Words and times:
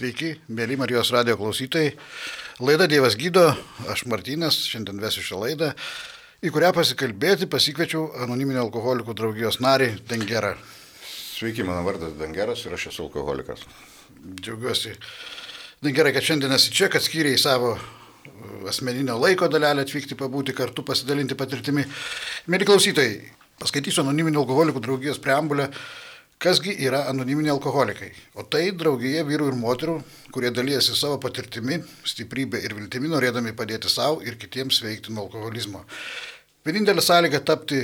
Sveiki, 0.00 0.30
mėly 0.48 0.78
Marijos 0.80 1.10
radio 1.12 1.34
klausytojai. 1.36 1.90
Laida 2.64 2.86
Dievas 2.88 3.18
gydo, 3.20 3.42
aš 3.92 4.06
Martynas, 4.08 4.56
šiandien 4.64 4.96
vesiu 4.96 5.20
šią 5.20 5.40
laidą, 5.42 5.68
į 6.40 6.52
kurią 6.54 6.70
pasikalbėti 6.72 7.44
pasikviečiau 7.52 8.06
anoniminio 8.24 8.62
alkoholikų 8.62 9.12
draugijos 9.18 9.60
narį 9.60 9.90
Dengerą. 10.08 10.54
Sveiki, 11.04 11.68
mano 11.68 11.84
vardas 11.84 12.16
Dengeras 12.16 12.64
ir 12.64 12.78
aš 12.78 12.88
esu 12.94 13.04
alkoholikas. 13.10 13.66
Džiaugiuosi. 14.40 14.94
Dengerai, 15.84 16.16
kad 16.16 16.30
šiandien 16.30 16.56
esi 16.56 16.72
čia, 16.72 16.88
kad 16.88 17.04
skyriai 17.04 17.36
savo 17.36 17.76
asmeninio 18.72 19.20
laiko 19.20 19.52
dalelę 19.52 19.84
atvykti, 19.84 20.16
pabūti 20.16 20.56
kartu, 20.56 20.80
pasidalinti 20.80 21.36
patirtimi. 21.36 21.84
Mėly 22.48 22.72
klausytojai, 22.72 23.18
paskaitysiu 23.60 24.06
anoniminio 24.06 24.46
alkoholikų 24.46 24.80
draugijos 24.80 25.20
preambulę 25.20 25.68
Kasgi 26.40 26.72
yra 26.86 27.02
anoniminiai 27.10 27.52
alkoholikai? 27.52 28.06
O 28.40 28.42
tai 28.48 28.70
draugija 28.72 29.26
vyrų 29.28 29.50
ir 29.50 29.56
moterų, 29.60 29.96
kurie 30.32 30.48
dalyjasi 30.56 30.94
savo 30.96 31.18
patirtimi, 31.20 31.76
stiprybė 32.08 32.62
ir 32.64 32.72
viltimi, 32.78 33.10
norėdami 33.12 33.52
padėti 33.58 33.90
savo 33.92 34.22
ir 34.24 34.38
kitiems 34.40 34.78
veikti 34.80 35.12
nuo 35.12 35.26
alkoholizmo. 35.26 35.82
Vienintelė 36.64 37.04
sąlyga 37.04 37.42
tapti 37.44 37.82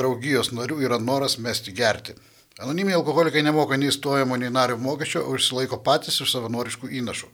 draugijos 0.00 0.48
nariu 0.56 0.80
yra 0.80 0.96
noras 0.96 1.36
mesti 1.36 1.76
gerti. 1.76 2.16
Anoniminiai 2.56 2.96
alkoholikai 3.02 3.44
nemoka 3.44 3.76
nei 3.76 3.92
stojamo, 3.92 4.40
nei 4.40 4.48
nario 4.48 4.80
mokesčio, 4.80 5.26
o 5.28 5.36
išsilaiko 5.36 5.82
patys 5.84 6.22
iš 6.24 6.32
savanoriškų 6.32 6.88
įnašų. 7.02 7.28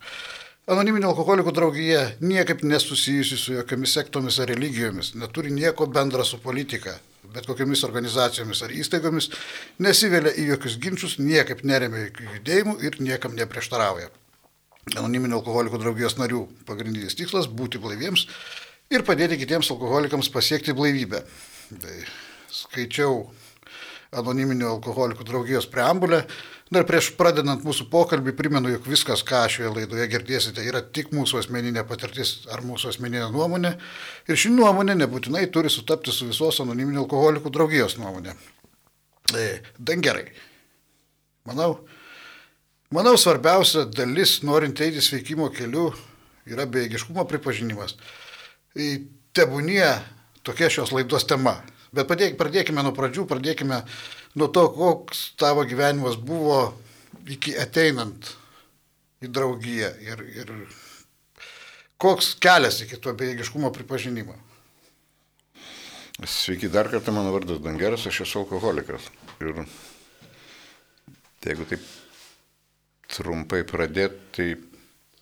Anoniminio 0.67 1.13
alkoholikų 1.13 1.53
draugija 1.55 2.01
niekaip 2.27 2.67
nesusijusi 2.67 3.39
su 3.39 3.55
jokiamis 3.55 3.93
sektomis 3.95 4.43
ar 4.43 4.51
religijomis, 4.51 5.15
neturi 5.15 5.55
nieko 5.55 5.87
bendra 5.87 6.27
su 6.27 6.43
politika, 6.43 6.99
bet 7.35 7.49
kokiamis 7.49 7.85
organizacijomis 7.87 8.63
ar 8.67 8.75
įstaigomis, 8.75 9.31
nesivelia 9.83 10.33
į 10.37 10.51
jokius 10.53 10.79
ginčius, 10.83 11.17
niekaip 11.23 11.65
neremia 11.65 12.07
jokių 12.07 12.29
judėjimų 12.35 12.77
ir 12.87 13.01
niekam 13.03 13.37
neprieštarauja. 13.39 14.11
Anoniminio 14.95 15.41
alkoholikų 15.41 15.81
draugijos 15.83 16.15
narių 16.21 16.45
pagrindinis 16.67 17.19
tikslas- 17.19 17.49
būti 17.59 17.81
blaiviems 17.83 18.27
ir 18.91 19.03
padėti 19.03 19.39
kitiems 19.41 19.71
alkoholikams 19.71 20.31
pasiekti 20.31 20.75
blaivybę. 20.77 21.25
Tai 21.83 21.97
skaičiau 22.51 23.27
anoniminio 24.15 24.71
alkoholikų 24.77 25.27
draugijos 25.27 25.67
preambulę. 25.71 26.23
Dar 26.73 26.83
prieš 26.87 27.13
pradedant 27.19 27.63
mūsų 27.63 27.87
pokalbį 27.93 28.33
primenu, 28.39 28.73
jog 28.73 28.87
viskas, 28.91 29.23
ką 29.27 29.45
šioje 29.53 29.71
laidoje 29.71 30.09
girdėsite, 30.11 30.65
yra 30.67 30.81
tik 30.83 31.13
mūsų 31.15 31.45
asmeninė 31.45 31.85
patirtis 31.87 32.41
ar 32.51 32.65
mūsų 32.67 32.91
asmeninė 32.91 33.29
nuomonė. 33.35 33.77
Ir 34.27 34.41
ši 34.41 34.51
nuomonė 34.55 34.97
nebūtinai 34.99 35.45
turi 35.55 35.71
sutapti 35.71 36.15
su 36.15 36.27
visos 36.27 36.59
anoniminio 36.65 37.05
alkoholikų 37.05 37.53
draugijos 37.55 37.99
nuomonė. 38.01 38.35
E, 39.35 39.47
Dan 39.79 40.03
gerai. 40.03 40.27
Manau, 41.47 41.87
manau, 42.91 43.15
svarbiausia 43.15 43.85
dalis, 43.87 44.41
norint 44.43 44.81
eiti 44.83 45.03
sveikimo 45.03 45.47
keliu, 45.55 45.93
yra 46.51 46.67
bejėgiškumo 46.67 47.23
pripažinimas. 47.31 47.95
E, 48.75 49.07
tebūnie 49.39 49.87
tokia 50.43 50.71
šios 50.73 50.91
laidos 50.95 51.27
tema. 51.31 51.61
Bet 51.97 52.09
padėk, 52.11 52.37
pradėkime 52.41 52.85
nuo 52.85 52.93
pradžių, 52.97 53.25
pradėkime 53.31 53.81
nuo 54.37 54.51
to, 54.53 54.67
koks 54.75 55.31
tavo 55.41 55.65
gyvenimas 55.69 56.19
buvo 56.21 56.75
iki 57.33 57.57
ateinant 57.59 58.35
į 59.25 59.31
draugiją 59.33 59.89
ir, 60.05 60.23
ir 60.43 60.53
koks 62.03 62.35
kelias 62.43 62.83
iki 62.85 63.01
to 63.01 63.15
bejėgiškumo 63.17 63.73
pripažinimo. 63.75 64.37
Sveiki, 66.17 66.69
dar 66.73 66.89
kartą 66.89 67.13
mano 67.13 67.33
vardas 67.35 67.61
Dangeras, 67.65 68.07
aš 68.09 68.23
esu 68.25 68.41
alkoholikas. 68.45 69.11
Ir 69.41 69.67
jeigu 71.45 71.67
taip 71.69 71.83
trumpai 73.13 73.61
pradėti, 73.69 74.23
tai 74.33 74.47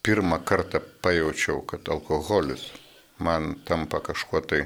pirmą 0.06 0.38
kartą 0.46 0.80
pajaučiau, 1.02 1.64
kad 1.66 1.88
alkoholis 1.90 2.68
man 3.18 3.54
tampa 3.66 4.00
kažkuo 4.04 4.40
tai 4.46 4.64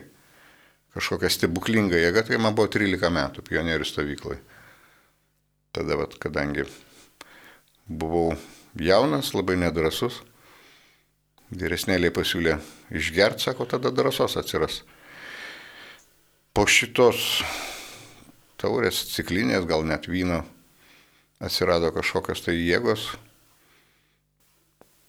kažkokia 0.99 1.31
stebuklinga 1.31 1.99
jėga, 1.99 2.25
tai 2.27 2.41
man 2.43 2.57
buvo 2.59 2.69
13 2.75 3.11
metų 3.15 3.45
pionierių 3.47 3.87
stovyklai. 3.87 4.39
Tada, 5.75 5.99
vat, 6.01 6.17
kadangi 6.19 6.65
buvau 7.87 8.33
jaunas, 8.75 9.31
labai 9.37 9.59
nedrasus, 9.61 10.21
vyresnėliai 11.55 12.13
pasiūlė 12.15 12.59
išgerti, 12.99 13.47
sako, 13.47 13.69
tada 13.71 13.93
drąsos 13.95 14.37
atsiras. 14.41 14.83
Po 16.53 16.67
šitos 16.67 17.45
taurės 18.59 19.05
ciklinės, 19.13 19.69
gal 19.71 19.87
net 19.87 20.09
vyno, 20.11 20.43
atsirado 21.39 21.93
kažkokios 21.95 22.43
tai 22.43 22.57
jėgos, 22.59 23.13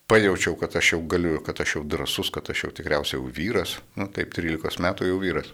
pajaučiau, 0.10 0.56
kad 0.60 0.76
aš 0.80 0.94
jau 0.96 1.02
galiu, 1.10 1.38
kad 1.46 1.60
aš 1.62 1.78
jau 1.78 1.84
drasus, 1.86 2.32
kad 2.34 2.50
aš 2.50 2.66
jau 2.66 2.72
tikriausiai 2.76 3.20
jau 3.20 3.30
vyras, 3.34 3.78
nu 4.00 4.10
taip, 4.14 4.34
13 4.36 4.82
metų 4.86 5.10
jau 5.12 5.20
vyras, 5.22 5.52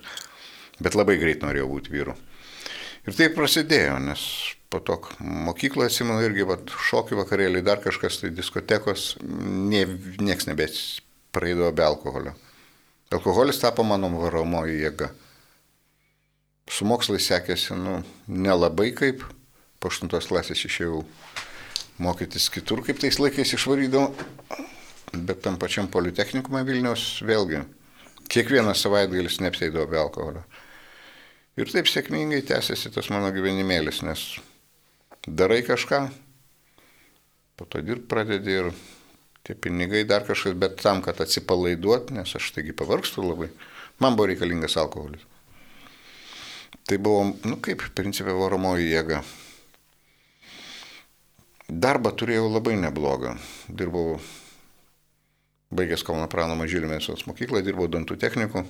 bet 0.79 0.95
labai 0.95 1.17
greit 1.21 1.43
norėjau 1.43 1.67
būti 1.71 1.93
vyru. 1.93 2.15
Ir 3.05 3.13
taip 3.13 3.35
prasidėjo, 3.37 3.99
nes 4.01 4.21
po 4.73 4.79
to 4.81 4.97
mokykloje 5.21 5.91
atsimenu 5.91 6.23
irgi 6.25 6.47
vat, 6.49 6.71
šokių 6.89 7.19
vakarėlį, 7.21 7.61
dar 7.67 7.83
kažkas, 7.83 8.17
tai 8.23 8.31
diskotekos, 8.33 9.13
nie, 9.21 9.83
nieks 10.17 10.49
nebės 10.49 10.79
praeidavo 11.35 11.69
be 11.75 11.85
alkoholio. 11.85 12.33
Alkoholis 13.13 13.61
tapo 13.61 13.85
mano 13.85 14.09
varomoji 14.17 14.81
jėga. 14.81 15.11
Su 16.71 16.87
mokslai 16.89 17.19
sekėsi, 17.21 17.75
nu, 17.77 17.99
nelabai 18.25 18.89
kaip, 18.97 19.21
po 19.77 19.91
8 19.93 20.09
klasės 20.09 20.65
išėjau 20.65 21.03
mokytis 22.01 22.49
kitur, 22.51 22.83
kaip 22.85 22.99
tais 22.99 23.19
laikais 23.19 23.55
išvarydavau, 23.55 24.11
bet 25.15 25.41
tam 25.45 25.59
pačiam 25.61 25.87
Politechnikume 25.91 26.63
Vilnius 26.67 27.21
vėlgi 27.25 27.63
kiekvienas 28.31 28.81
savaitgalis 28.83 29.39
neapsėdavo 29.43 29.85
be 29.91 29.99
alkoholio. 30.01 30.43
Ir 31.55 31.71
taip 31.71 31.87
sėkmingai 31.87 32.41
tęsiasi 32.47 32.91
tas 32.91 33.07
mano 33.13 33.29
gyvenimėlis, 33.31 34.01
nes 34.03 34.25
darai 35.27 35.61
kažką, 35.63 36.01
po 37.55 37.67
to 37.69 37.79
dirb 37.85 38.09
pradedi 38.11 38.57
ir 38.59 38.73
tie 39.45 39.55
pinigai 39.55 40.03
dar 40.09 40.25
kažkas, 40.27 40.57
bet 40.59 40.81
tam, 40.81 40.99
kad 41.05 41.21
atsipalaiduot, 41.23 42.11
nes 42.17 42.35
aš 42.35 42.51
taigi 42.57 42.75
pavargstu 42.75 43.23
labai, 43.23 43.51
man 44.03 44.17
buvo 44.17 44.27
reikalingas 44.33 44.75
alkoholis. 44.81 45.23
Tai 46.85 46.97
buvo, 47.01 47.31
nu 47.47 47.57
kaip, 47.63 47.87
principė 47.97 48.35
varomoji 48.35 48.91
jėga. 48.91 49.23
Darbą 51.65 52.11
turėjau 52.13 52.45
labai 52.51 52.75
neblogą. 52.77 53.33
Dirbau, 53.69 54.19
baigęs 55.73 56.03
Kauno 56.05 56.27
Prano 56.29 56.57
Mažylį 56.59 56.91
mėsos 56.91 57.25
mokyklą, 57.25 57.63
dirbau 57.65 57.87
dantų 57.89 58.19
techniku. 58.21 58.65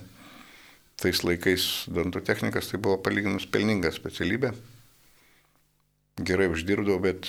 Tais 0.96 1.20
laikais 1.20 1.84
dantų 1.92 2.22
technikas 2.24 2.70
tai 2.70 2.80
buvo 2.80 2.96
palyginus 3.04 3.44
pelninga 3.52 3.92
specialybė. 3.92 4.54
Gerai 6.24 6.48
uždirbdavau, 6.48 7.02
bet 7.04 7.28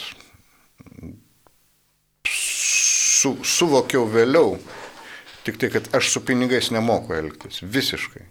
su, 2.31 3.35
suvokiau 3.43 4.07
vėliau, 4.07 4.55
tik 5.43 5.59
tai, 5.59 5.71
kad 5.73 5.91
aš 5.99 6.13
su 6.13 6.23
pinigais 6.23 6.71
nemoku 6.71 7.17
elgtis. 7.17 7.59
Visiškai. 7.59 8.23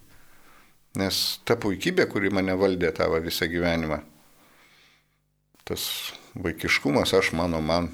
Nes 0.96 1.24
ta 1.44 1.58
puikybė, 1.60 2.08
kuri 2.08 2.32
mane 2.32 2.56
valdė 2.56 2.94
tavo 2.96 3.20
visą 3.20 3.44
gyvenimą, 3.52 4.00
tas 5.68 5.84
vaikiškumas, 6.42 7.14
aš 7.14 7.32
mano 7.36 7.60
man. 7.60 7.90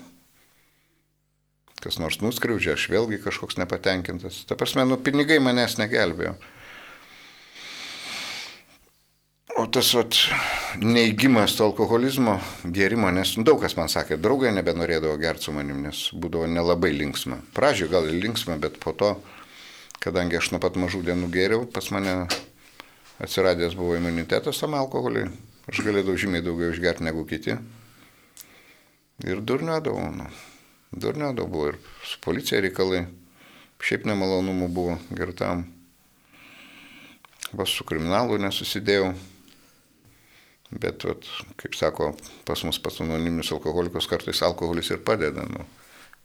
Kas 1.82 1.98
nors 1.98 2.20
nuskriaudžia, 2.22 2.76
aš 2.76 2.86
vėlgi 2.92 3.19
kažkoks 3.25 3.58
nepatenkintas. 3.58 4.44
Ta 4.47 4.54
prasme, 4.58 4.84
nu, 4.86 4.98
pinigai 5.03 5.41
manęs 5.42 5.78
negelbėjo. 5.80 6.36
O 9.58 9.66
tas 9.69 9.91
vat, 9.92 10.16
neįgymas 10.81 11.56
to 11.58 11.66
alkoholizmo, 11.66 12.38
gerimo, 12.64 13.10
nes 13.12 13.34
daug 13.44 13.60
kas 13.60 13.75
man 13.76 13.91
sakė, 13.92 14.16
draugai 14.16 14.52
nebenorėdavo 14.56 15.19
gerti 15.20 15.48
su 15.48 15.52
manim, 15.52 15.82
nes 15.84 16.06
būdavo 16.16 16.47
nelabai 16.48 16.92
linksma. 16.94 17.43
Pradžioje 17.52 17.93
gal 17.93 18.08
ir 18.08 18.17
linksma, 18.22 18.56
bet 18.62 18.78
po 18.81 18.94
to, 18.96 19.11
kadangi 20.00 20.38
aš 20.38 20.55
nuo 20.55 20.62
pat 20.62 20.78
mažų 20.81 21.02
dienų 21.11 21.28
geriau, 21.34 21.67
pas 21.69 21.90
mane 21.93 22.17
atsiradęs 23.22 23.76
buvo 23.76 23.99
imunitetas 23.99 24.62
tam 24.62 24.78
alkoholiui, 24.78 25.28
aš 25.69 25.84
galėdavau 25.84 26.17
žymiai 26.19 26.46
daugiau 26.46 26.72
išgerti 26.72 27.11
negu 27.11 27.26
kiti. 27.28 27.58
Ir 29.20 29.43
durniodavau, 29.44 30.09
nu. 30.17 30.31
Durniodavau 30.93 31.50
buvo 31.50 31.69
ir 31.73 31.79
su 32.05 32.20
policija 32.25 32.61
reikalai. 32.64 33.05
Šiaip 33.82 34.06
nemalonumų 34.06 34.69
buvo 34.73 34.97
gertam. 35.19 35.67
Vas 37.53 37.75
su 37.75 37.85
kriminalu 37.85 38.38
nesusidėjau. 38.41 39.12
Bet, 40.73 41.05
vat, 41.05 41.26
kaip 41.61 41.75
sako, 41.76 42.12
pas 42.49 42.62
mus 42.64 42.79
pas 42.81 42.94
anoniminius 43.05 43.53
alkoholikus 43.53 44.09
kartais 44.09 44.41
alkoholis 44.47 44.88
ir 44.94 45.03
padeda. 45.05 45.44
Nu. 45.50 45.67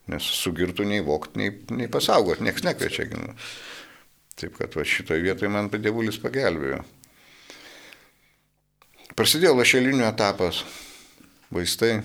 Nes 0.07 0.23
su 0.23 0.53
girtu 0.55 0.85
nei 0.87 1.01
vokti, 1.03 1.41
nei, 1.41 1.55
nei 1.75 1.89
pasaugot, 1.91 2.39
nieks 2.39 2.63
nekviečia. 2.63 3.09
Nu. 3.17 3.33
Taip 4.37 4.55
kad 4.55 4.77
va, 4.77 4.85
šitoje 4.87 5.25
vietoje 5.25 5.51
man 5.51 5.67
padėvulis 5.73 6.21
pagelbėjo. 6.23 6.83
Prasidėjo 9.17 9.55
lašelinių 9.57 10.05
etapas, 10.05 10.61
vaistai, 11.49 12.03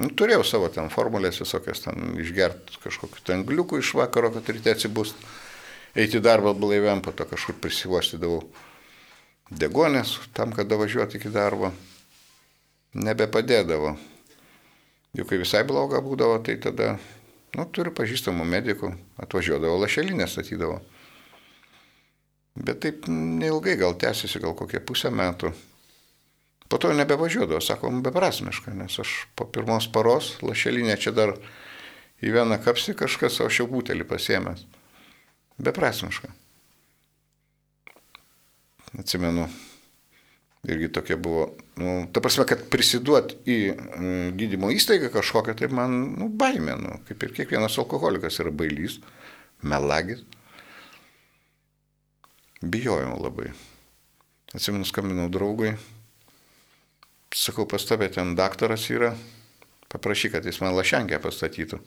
Nu, 0.00 0.08
turėjau 0.16 0.44
savo 0.48 0.70
ten 0.72 0.88
formulės 0.88 1.42
visokias, 1.42 1.82
ten 1.84 2.14
išgerti 2.22 2.80
kažkokiu 2.80 3.20
ten 3.26 3.44
gliukų 3.44 3.82
iš 3.82 3.92
vakaro, 3.98 4.30
kad 4.32 4.48
ryte 4.48 4.72
atsibūst, 4.72 5.18
eiti 5.92 6.22
darbą 6.24 6.54
blaiviam, 6.56 7.02
po 7.04 7.12
to 7.12 7.26
kažkur 7.28 7.58
prisiuostydavau 7.60 8.40
degonės 9.50 10.14
tam, 10.32 10.54
kad 10.56 10.72
važiuoti 10.72 11.18
iki 11.20 11.32
darbo. 11.34 11.74
Nebepadėdavo. 12.94 13.92
Juk 15.18 15.28
kai 15.30 15.40
visai 15.42 15.62
bloga 15.66 16.00
būdavo, 16.02 16.38
tai 16.46 16.56
tada, 16.62 16.94
nu, 17.58 17.66
turiu 17.74 17.92
pažįstamų 17.94 18.46
medikų, 18.46 18.94
atvažiuodavo 19.20 19.78
lašelinę 19.82 20.26
statydavo. 20.30 20.78
Bet 22.56 22.80
taip 22.86 23.04
neilgai, 23.10 23.76
gal 23.78 23.98
tęsiasi, 23.98 24.40
gal 24.42 24.56
kokie 24.58 24.80
pusę 24.80 25.10
metų. 25.12 25.52
Po 26.70 26.78
to 26.78 26.92
nebevažiuodavo, 26.94 27.58
sakom, 27.60 27.98
beprasmiška, 28.06 28.70
nes 28.78 28.94
aš 29.02 29.14
po 29.34 29.48
pirmos 29.50 29.88
paros 29.90 30.36
lašelinė 30.38 30.94
čia 31.02 31.10
dar 31.10 31.34
į 32.22 32.30
vieną 32.36 32.60
kapsi 32.62 32.94
kažkas, 32.94 33.40
o 33.42 33.48
aš 33.50 33.62
jau 33.62 33.66
būtelį 33.72 34.06
pasiemęs. 34.06 34.62
Beprasmiška. 35.58 36.30
Atsimenu, 39.02 39.48
irgi 40.70 40.92
tokia 40.94 41.18
buvo, 41.18 41.50
nu, 41.80 42.06
ta 42.14 42.22
prasme, 42.22 42.46
kad 42.46 42.62
prisiduot 42.70 43.34
į 43.50 43.58
mm, 43.74 44.32
gydymo 44.38 44.70
įstaigą 44.74 45.10
kažkokią, 45.14 45.58
tai 45.58 45.74
man, 45.74 46.00
nu, 46.22 46.30
baimė, 46.30 46.78
nu, 46.78 46.96
kaip 47.08 47.26
ir 47.26 47.34
kiekvienas 47.34 47.78
alkoholikas 47.82 48.38
yra 48.42 48.54
bailys, 48.54 49.00
melagis. 49.62 50.22
Bijojau 52.62 53.16
labai. 53.18 53.50
Atsimenu, 54.54 54.84
skambinau 54.84 55.30
draugui, 55.32 55.74
sakau, 57.34 57.66
pas 57.66 57.84
tavę 57.86 58.08
ten 58.10 58.34
daktaras 58.34 58.88
yra, 58.90 59.14
paprašyk, 59.90 60.32
kad 60.36 60.46
jis 60.46 60.60
man 60.62 60.74
lašenkę 60.74 61.20
pastatytų. 61.22 61.80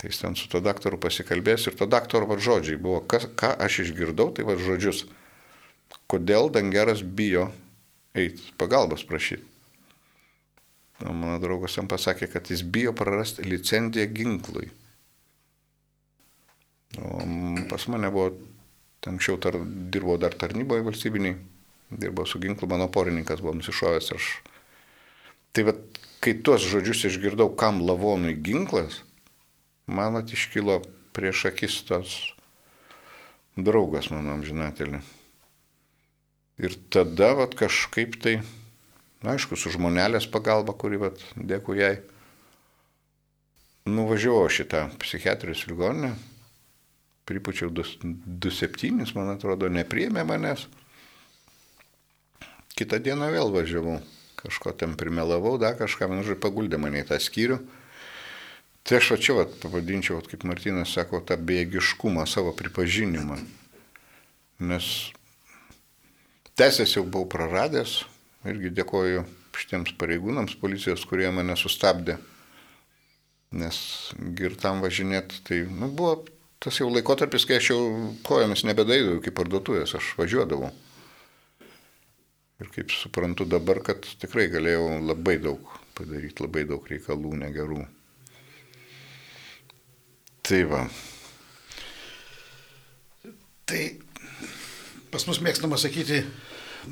Tai 0.00 0.08
jis 0.08 0.20
ten 0.22 0.36
su 0.38 0.48
to 0.48 0.62
daktaru 0.64 0.96
pasikalbės 1.00 1.66
ir 1.68 1.76
to 1.76 1.88
daktaro 1.90 2.28
va 2.30 2.38
žodžiai 2.40 2.80
buvo, 2.80 3.02
kas, 3.04 3.26
ką 3.36 3.52
aš 3.60 3.82
išgirdau, 3.84 4.30
tai 4.32 4.46
va 4.48 4.56
žodžius, 4.56 5.04
kodėl 6.08 6.48
dangeras 6.54 7.02
bijo 7.04 7.50
eiti 8.16 8.54
pagalbos 8.56 9.04
prašyti. 9.04 9.44
O 11.04 11.12
mano 11.16 11.38
draugas 11.40 11.76
jam 11.76 11.88
pasakė, 11.88 12.28
kad 12.28 12.48
jis 12.52 12.62
bijo 12.62 12.92
prarasti 12.96 13.44
licenciją 13.48 14.08
ginklui. 14.12 14.68
O 17.00 17.20
pas 17.70 17.86
mane 17.88 18.10
buvo, 18.12 18.34
anksčiau 19.08 19.38
tar, 19.40 19.56
dirbau 19.64 20.18
dar 20.20 20.36
tarnyboje 20.36 20.84
valstybiniai, 20.84 21.38
dirbau 21.90 22.26
su 22.26 22.38
ginklu, 22.38 22.68
mano 22.70 22.88
porininkas 22.92 23.42
buvo 23.42 23.56
nusišovęs. 23.58 24.12
Aš... 24.16 24.30
Tai 25.52 25.66
vad, 25.66 25.80
kai 26.22 26.36
tuos 26.44 26.64
žodžius 26.66 27.06
išgirdau, 27.10 27.50
kam 27.58 27.82
lavonui 27.86 28.36
ginklas, 28.38 29.02
man 29.90 30.18
atiškilo 30.20 30.80
prieš 31.16 31.48
akis 31.50 31.80
tas 31.88 32.14
draugas 33.58 34.10
mano 34.14 34.36
amžinatelį. 34.36 35.02
Ir 36.60 36.76
tada 36.92 37.32
vat, 37.38 37.56
kažkaip 37.56 38.18
tai, 38.20 38.38
na, 39.24 39.34
aišku, 39.34 39.56
su 39.56 39.72
žmonelės 39.72 40.28
pagalba, 40.30 40.74
kuri, 40.76 41.00
vat, 41.00 41.22
dėkui 41.34 41.80
jai, 41.80 41.94
nuvažiavau 43.88 44.44
šitą 44.52 44.90
psichiatrijos 45.00 45.64
ligoninę, 45.70 46.12
pripučiau 47.28 47.72
2,7, 47.72 49.00
man 49.16 49.32
atrodo, 49.32 49.70
nepriemė 49.72 50.26
manęs. 50.28 50.66
Kitą 52.78 53.00
dieną 53.02 53.30
vėl 53.34 53.52
važiavau, 53.54 53.98
kažko 54.40 54.72
ten 54.76 54.96
primelavau, 54.98 55.56
dar 55.60 55.76
kažką, 55.78 56.08
man 56.10 56.24
žodžiu, 56.24 56.40
paguldė 56.42 56.80
mane 56.80 57.02
į 57.02 57.08
tą 57.10 57.18
skyrių. 57.20 57.60
Tai 58.86 58.96
aš 58.96 59.10
va 59.12 59.18
čia 59.20 59.36
vat, 59.36 59.52
pavadinčiau, 59.60 60.18
vat, 60.18 60.28
kaip 60.30 60.46
Martinas 60.48 60.94
sako, 60.96 61.20
tą 61.24 61.36
bėgiškumą, 61.36 62.24
savo 62.30 62.54
pripažinimą. 62.56 63.36
Nes 64.70 64.86
teisės 66.56 66.96
jau 66.96 67.04
buvau 67.04 67.28
praradęs, 67.32 68.00
irgi 68.48 68.72
dėkoju 68.78 69.26
šitiems 69.60 69.94
pareigūnams 70.00 70.56
policijos, 70.60 71.04
kurie 71.08 71.28
mane 71.34 71.56
sustabdė. 71.60 72.16
Nes 73.50 73.76
girtam 74.38 74.80
važinėti, 74.84 75.40
tai 75.44 75.64
nu, 75.66 75.90
buvo 75.90 76.20
tas 76.62 76.76
jau 76.78 76.88
laikotarpis, 76.92 77.46
kai 77.48 77.58
aš 77.58 77.72
jau 77.72 77.80
kojomis 78.26 78.62
nebedaidavau 78.68 79.18
iki 79.18 79.32
parduotuvės, 79.34 79.96
aš 79.98 80.14
važiuodavau. 80.20 80.70
Ir 82.60 82.68
kaip 82.74 82.92
suprantu 82.92 83.46
dabar, 83.48 83.80
kad 83.84 84.04
tikrai 84.20 84.50
galėjau 84.52 84.98
labai 85.00 85.38
daug 85.40 85.72
padaryti, 85.96 86.44
labai 86.44 86.66
daug 86.68 86.84
reikalų 86.90 87.32
negerų. 87.40 87.80
Tai 90.44 90.60
va. 90.68 90.82
Tai 93.70 93.80
pas 95.14 95.24
mus 95.28 95.40
mėgstama 95.44 95.78
sakyti, 95.80 96.20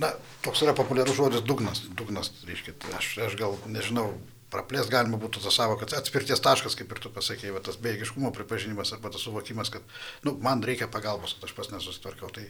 na, 0.01 0.13
toks 0.45 0.65
yra 0.65 0.75
populiarus 0.79 1.19
žodis 1.19 1.45
dugnas. 1.45 1.85
Dugnas, 1.99 2.33
reiškia, 2.49 2.77
tai 2.81 2.97
aš, 2.99 3.13
aš 3.29 3.37
gal 3.41 3.59
nežinau, 3.69 4.13
praplės 4.53 4.89
galima 4.93 5.21
būtų 5.21 5.43
tą 5.45 5.53
savo, 5.53 5.77
kad 5.81 5.93
atspirties 5.99 6.41
taškas, 6.45 6.77
kaip 6.79 6.93
ir 6.95 7.03
tu 7.05 7.13
pasakėjai, 7.13 7.55
va, 7.59 7.63
tas 7.65 7.77
bejėgiškumo 7.83 8.33
pripažinimas 8.37 8.95
arba 8.97 9.13
tas 9.13 9.27
suvokimas, 9.27 9.73
kad, 9.75 9.85
nu, 10.25 10.37
man 10.45 10.65
reikia 10.65 10.89
pagalbos, 10.93 11.37
kad 11.37 11.49
aš 11.49 11.57
pas 11.57 11.73
nesusitvarkiau. 11.75 12.33
Tai, 12.35 12.47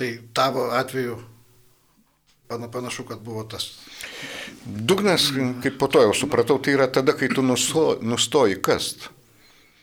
tai 0.00 0.10
tavo 0.36 0.68
atveju 0.74 1.20
Panašu, 2.48 3.04
kad 3.04 3.20
buvo 3.20 3.42
tas. 3.44 3.72
Dugnas, 4.64 5.32
kaip 5.62 5.78
po 5.78 5.88
to 5.90 6.02
jau 6.04 6.14
supratau, 6.14 6.60
tai 6.62 6.76
yra 6.76 6.86
tada, 6.86 7.16
kai 7.18 7.28
tu 7.28 7.42
nusto, 7.42 7.96
nustoji 8.02 8.60
kast. 8.62 9.08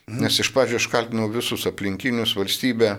Nes 0.07 0.39
iš 0.39 0.51
pradžio 0.55 0.79
aš 0.79 0.87
kaltinau 0.91 1.27
visus 1.31 1.65
aplinkinius, 1.67 2.35
valstybę, 2.39 2.93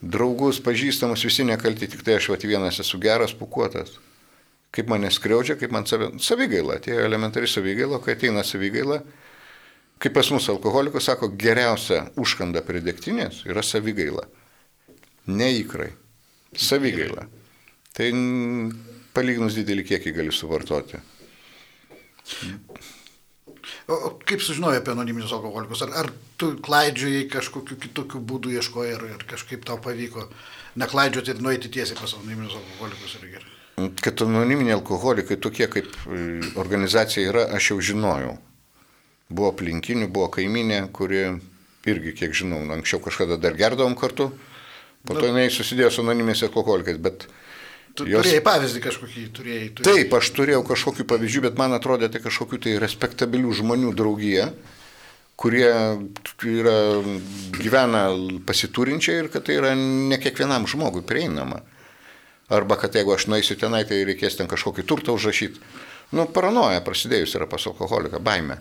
draugus, 0.00 0.60
pažįstamus, 0.64 1.24
visi 1.24 1.44
nekalti, 1.48 1.88
tik 1.88 2.04
tai 2.04 2.18
aš 2.18 2.28
vat 2.32 2.44
vienas 2.44 2.80
esu 2.80 3.00
geras, 3.00 3.32
pukuotas. 3.36 3.96
Kaip 4.74 4.90
mane 4.90 5.10
skriaudžia, 5.12 5.56
kaip 5.60 5.72
man 5.72 5.86
savi, 5.88 6.10
savigaila, 6.20 6.76
tie 6.84 6.96
elementari 7.04 7.48
savigaila, 7.48 8.00
kai 8.04 8.16
ateina 8.16 8.42
savigaila, 8.44 8.98
kaip 10.02 10.16
pas 10.16 10.28
mus 10.34 10.48
alkoholikas 10.52 11.08
sako, 11.08 11.30
geriausia 11.40 12.08
užkanda 12.20 12.64
prie 12.66 12.82
degtinės 12.84 13.44
yra 13.48 13.64
savigaila. 13.64 14.26
Neįkrai. 15.30 15.92
Savigaila. 16.58 17.28
Tai 17.94 18.08
palyginus 19.14 19.54
didelį 19.54 19.84
kiekį 19.86 20.12
gali 20.16 20.34
suvartoti. 20.34 20.98
O 23.86 24.14
kaip 24.24 24.42
sužinojai 24.42 24.80
apie 24.80 24.92
anoniminius 24.94 25.32
alkoholikus? 25.36 25.84
Ar, 25.86 25.92
ar 26.02 26.10
tu 26.40 26.54
klaidžiojai 26.64 27.26
kažkokiu 27.32 27.76
kitokiu 27.80 28.20
būdu 28.24 28.52
ieškojai 28.56 28.94
ir, 28.96 29.04
ir 29.14 29.26
kažkaip 29.28 29.66
tau 29.68 29.76
pavyko 29.84 30.26
neklaidžioti 30.80 31.34
ir 31.34 31.42
nueiti 31.44 31.70
tiesiai 31.72 31.98
pas 32.00 32.16
anoniminius 32.16 32.56
alkoholikus 32.58 33.14
ir 33.20 33.28
gerai? 33.36 33.52
Kad 34.00 34.24
anoniminiai 34.24 34.76
alkoholikai 34.78 35.36
tokie 35.42 35.68
kaip 35.70 35.90
e, 36.06 36.24
organizacija 36.60 37.28
yra, 37.30 37.46
aš 37.56 37.72
jau 37.72 37.78
žinojau. 37.92 38.34
Buvo 39.30 39.52
aplinkinių, 39.52 40.08
buvo 40.12 40.30
kaiminė, 40.34 40.84
kuri 40.94 41.22
irgi, 41.90 42.16
kiek 42.16 42.34
žinau, 42.36 42.62
anksčiau 42.74 43.02
kažkada 43.04 43.38
dar 43.40 43.56
gerdavom 43.58 43.96
kartu, 43.98 44.30
po 45.04 45.16
to 45.18 45.26
jinai 45.28 45.50
susidėjo 45.52 45.90
su 45.92 46.04
anoniminiais 46.04 46.44
alkoholikais, 46.48 47.00
bet 47.02 47.28
Tu 47.94 48.08
jos... 48.10 48.24
turėjai 48.24 48.42
pavyzdį 48.42 48.80
kažkokį, 48.82 49.24
turėjai, 49.36 49.66
turėjai. 49.78 49.98
Taip, 50.02 50.14
aš 50.18 50.30
turėjau 50.34 50.62
kažkokių 50.66 51.06
pavyzdžių, 51.12 51.42
bet 51.46 51.60
man 51.60 51.76
atrodė 51.76 52.08
tai 52.10 52.22
kažkokių 52.24 52.58
tai 52.64 52.72
respektabilių 52.82 53.52
žmonių 53.60 53.92
draugija, 53.94 54.48
kurie 55.38 55.68
yra, 56.50 56.76
gyvena 57.54 58.02
pasiturinčiai 58.46 59.22
ir 59.22 59.30
kad 59.30 59.46
tai 59.46 59.58
yra 59.60 59.74
ne 59.78 60.18
kiekvienam 60.18 60.66
žmogui 60.70 61.04
prieinama. 61.06 61.62
Arba 62.52 62.76
kad 62.80 62.94
jeigu 62.98 63.14
aš 63.14 63.28
nueisiu 63.30 63.56
tenai, 63.58 63.84
tai 63.88 64.02
reikės 64.04 64.40
ten 64.40 64.50
kažkokį 64.50 64.84
turtą 64.90 65.14
užrašyti. 65.14 65.62
Nu, 66.14 66.26
paranoja 66.30 66.82
prasidėjus 66.84 67.36
yra 67.38 67.46
pas 67.50 67.62
alkoholiką, 67.70 68.20
baime. 68.22 68.58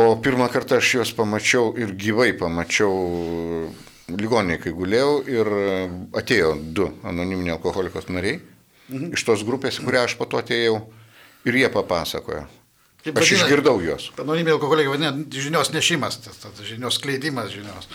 O 0.00 0.12
pirmą 0.24 0.46
kartą 0.52 0.78
aš 0.80 0.94
juos 0.98 1.10
pamačiau 1.16 1.72
ir 1.80 1.96
gyvai 1.96 2.30
pamačiau 2.36 2.92
ligoninėje, 4.10 4.62
kai 4.64 4.72
guliau 4.76 5.20
ir 5.28 5.48
atėjo 6.18 6.54
du 6.74 6.88
anoniminiai 7.06 7.54
alkoholikos 7.56 8.08
nariai 8.10 8.40
mhm. 8.88 9.12
iš 9.16 9.24
tos 9.28 9.44
grupės, 9.46 9.80
kurią 9.82 10.06
aš 10.08 10.16
po 10.18 10.26
to 10.30 10.40
atėjau 10.42 10.80
ir 11.48 11.62
jie 11.62 11.70
papasakojo. 11.72 12.46
Kaip 13.02 13.18
aš 13.18 13.32
vadina, 13.32 13.46
išgirdau 13.46 13.78
juos. 13.82 14.10
Anoniminiai 14.22 14.56
alkoholikai 14.56 14.92
vadina 14.92 15.12
žinios 15.34 15.72
nešimas, 15.74 16.20
tas, 16.22 16.38
tas 16.42 16.66
žinios 16.66 17.00
skleidimas 17.00 17.50
žinios. 17.54 17.88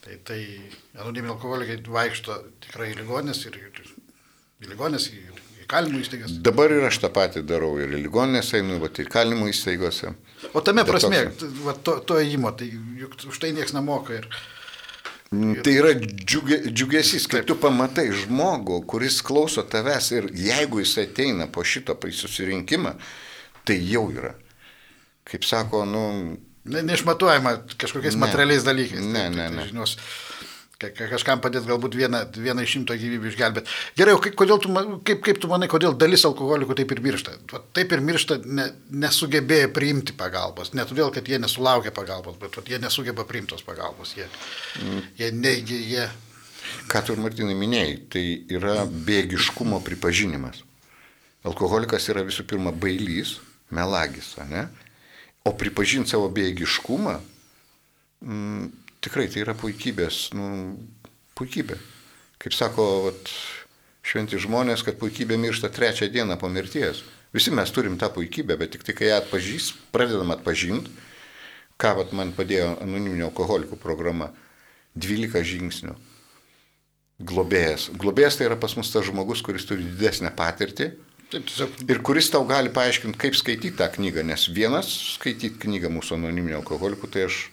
Tai, 0.00 0.16
tai 0.26 0.40
anoniminiai 0.98 1.36
alkoholikai 1.36 1.78
vaikšto 1.86 2.38
tikrai 2.66 2.90
į 2.94 3.02
ligoninės 3.02 3.44
ir, 3.46 3.60
ir 3.60 3.92
į 4.64 4.72
ligoninės, 4.72 5.06
į, 5.14 5.20
į 5.62 5.68
kalinimo 5.70 6.00
įstaigas. 6.02 6.34
Dabar 6.42 6.74
ir 6.74 6.88
aš 6.88 6.98
tą 7.04 7.12
patį 7.14 7.44
darau 7.46 7.76
ir 7.78 7.94
į 7.94 8.02
ligoninės 8.08 8.50
einu, 8.58 8.80
ir 8.80 9.04
į 9.04 9.06
kalinimo 9.12 9.46
įstaigose. 9.52 10.16
O 10.50 10.64
tame 10.66 10.82
prasme, 10.88 11.28
to, 11.86 12.00
to 12.08 12.18
įimo, 12.24 12.50
tai 12.56 12.72
juk 12.98 13.14
už 13.30 13.42
tai 13.42 13.52
niekas 13.54 13.76
nemoka. 13.76 14.18
Ir... 14.18 14.26
Mm, 15.30 15.60
tai 15.62 15.76
yra 15.78 15.92
džiugė, 15.94 16.56
džiugesys, 16.74 17.28
kai 17.30 17.44
tu 17.46 17.54
pamatai 17.54 18.08
žmogų, 18.24 18.80
kuris 18.90 19.20
klauso 19.22 19.62
tavęs 19.62 20.08
ir 20.16 20.24
jeigu 20.34 20.80
jis 20.82 20.96
ateina 21.04 21.46
po 21.46 21.62
šito 21.62 21.94
susirinkimą, 21.94 22.96
tai 23.64 23.76
jau 23.78 24.08
yra. 24.10 24.34
Kaip 25.30 25.44
sako, 25.46 25.84
nu... 25.86 26.02
Ne, 26.70 26.82
neišmatuojama 26.82 27.52
kažkokiais 27.78 28.14
Ne. 28.18 28.20
materialiais 28.20 28.64
dalykais. 28.66 29.00
Ne, 29.00 29.30
Tai- 29.30 29.30
ne, 29.30 29.46
tai 29.46 29.56
ne. 29.56 29.68
Žinios, 29.70 29.94
ka- 29.94 30.02
ka- 30.02 30.29
kažkam 30.80 31.42
padėti 31.44 31.68
galbūt 31.68 31.96
vieną, 31.98 32.22
vieną 32.40 32.64
iš 32.64 32.74
šimto 32.76 32.96
gyvybių 32.96 33.28
išgelbėti. 33.30 33.74
Gerai, 33.98 34.14
o 34.16 34.22
kaip, 34.22 34.38
tu, 34.38 34.70
kaip, 35.04 35.20
kaip 35.26 35.40
tu 35.42 35.50
manai, 35.50 35.68
kodėl 35.68 35.96
dalis 36.00 36.24
alkoholikų 36.24 36.76
taip 36.78 36.94
ir 36.94 37.02
miršta? 37.04 37.36
Taip 37.76 37.92
ir 37.92 38.00
miršta 38.04 38.38
ne, 38.46 38.70
nesugebėję 39.04 39.68
priimti 39.76 40.16
pagalbos. 40.16 40.72
Ne 40.72 40.86
todėl, 40.88 41.12
kad 41.12 41.28
jie 41.28 41.38
nesulaukia 41.42 41.92
pagalbos, 41.92 42.38
bet 42.40 42.56
vat, 42.56 42.72
jie 42.72 42.80
nesugeba 42.80 43.26
priimti 43.28 43.52
tos 43.54 43.66
pagalbos. 43.66 44.16
Jie, 44.16 44.28
Mm. 44.80 45.02
jie 45.18 45.30
neigia, 45.32 45.76
jie... 45.76 46.08
Ką 46.90 47.02
tu 47.04 47.14
ir 47.14 47.20
Martinai 47.22 47.56
minėjai, 47.58 47.94
tai 48.12 48.24
yra 48.52 48.84
bėgiškumo 48.86 49.80
pripažinimas. 49.82 50.62
Alkoholikas 51.46 52.08
yra 52.12 52.22
visų 52.26 52.44
pirma 52.46 52.70
bailys, 52.72 53.38
melagis, 53.74 54.34
ne? 54.50 54.68
O 55.44 55.52
pripažinti 55.56 56.12
savo 56.12 56.28
bėgiškumą, 56.36 57.16
mm, 58.22 58.68
tikrai 59.04 59.28
tai 59.32 59.44
yra 59.44 59.54
puikybės, 59.58 60.30
nu, 60.36 60.76
puikybė. 61.38 61.78
Kaip 62.40 62.56
sako 62.56 62.86
vat, 63.08 63.32
šventi 64.06 64.40
žmonės, 64.40 64.84
kad 64.86 64.98
puikybė 65.00 65.38
miršta 65.40 65.70
trečią 65.72 66.08
dieną 66.12 66.38
po 66.40 66.48
mirties. 66.52 67.02
Visi 67.36 67.52
mes 67.54 67.70
turim 67.70 67.98
tą 68.00 68.08
puikybę, 68.14 68.56
bet 68.58 68.74
tik 68.74 68.86
tai 68.86 68.96
kai 68.96 69.10
ją 69.10 69.20
atpažys, 69.20 69.70
pradedam 69.94 70.32
atpažinti, 70.34 70.90
ką 71.80 71.94
vat, 72.00 72.14
man 72.16 72.32
padėjo 72.36 72.74
anoniminio 72.82 73.28
alkoholikų 73.28 73.78
programa, 73.80 74.32
12 74.98 75.44
žingsnių 75.46 75.94
globėjas. 77.20 77.90
Globėjas 78.00 78.40
tai 78.40 78.48
yra 78.48 78.56
pas 78.58 78.74
mus 78.78 78.90
tas 78.90 79.04
žmogus, 79.06 79.44
kuris 79.44 79.68
turi 79.68 79.84
didesnę 79.84 80.32
patirtį 80.34 80.90
Taip, 81.30 81.44
tiesiog, 81.46 81.74
ir 81.86 82.00
kuris 82.02 82.26
tau 82.32 82.42
gali 82.42 82.72
paaiškinti, 82.74 83.18
kaip 83.20 83.36
skaityti 83.38 83.76
tą 83.78 83.86
knygą, 83.94 84.24
nes 84.26 84.48
vienas 84.50 84.88
skaityti 85.12 85.60
knygą 85.62 85.86
mūsų 85.94 86.16
anoniminio 86.16 86.58
alkoholikų, 86.58 87.06
tai 87.06 87.28
aš 87.28 87.44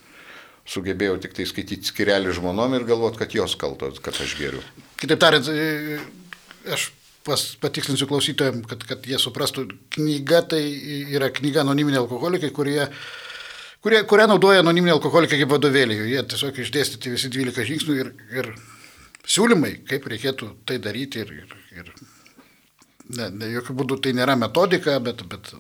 sugebėjau 0.68 1.18
tik 1.24 1.36
tai 1.38 1.48
skaityti 1.48 1.92
skirelį 1.92 2.36
žmonom 2.38 2.76
ir 2.76 2.88
galvot, 2.88 3.18
kad 3.20 3.34
jos 3.36 3.56
kaltos, 3.60 4.02
kad 4.04 4.18
aš 4.20 4.36
geriu. 4.40 4.64
kitaip 5.00 5.22
tariant, 5.22 5.48
e, 5.48 6.00
aš 6.76 6.90
pas, 7.28 7.44
patikslinsiu 7.62 8.08
klausytojams, 8.10 8.68
kad, 8.68 8.84
kad 8.88 9.08
jie 9.08 9.20
suprastų, 9.22 9.68
knyga 9.96 10.44
tai 10.54 10.62
yra 11.16 11.32
knyga 11.34 11.64
anoniminiai 11.64 12.04
alkoholikai, 12.04 12.52
kurie 12.56 12.84
kurie, 13.84 14.04
kurią 14.04 14.28
naudoja 14.28 14.64
anoniminiai 14.64 14.96
alkoholikai 14.98 15.40
kaip 15.42 15.54
vadovėlį. 15.54 16.00
Jie 16.12 16.24
tiesiog 16.34 16.60
išdėstyti 16.64 17.14
visi 17.14 17.32
12 17.32 17.68
žingsnių 17.72 17.98
ir, 18.02 18.12
ir 18.36 18.52
siūlymai, 19.28 19.74
kaip 19.88 20.08
reikėtų 20.12 20.52
tai 20.68 20.80
daryti. 20.84 21.24
Ir, 21.24 21.34
ir, 21.44 21.56
ir 21.80 21.92
ne, 23.18 23.30
ne, 23.30 23.52
jokių 23.58 23.78
būdų 23.82 24.00
tai 24.04 24.16
nėra 24.18 24.38
metodika, 24.40 24.98
bet, 25.04 25.24
bet, 25.32 25.54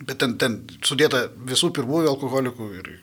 bet 0.00 0.20
ten, 0.22 0.38
ten 0.40 0.60
sudėta 0.84 1.26
visų 1.50 1.72
pirmųjų 1.76 2.14
alkoholikų 2.14 2.70
ir 2.80 2.94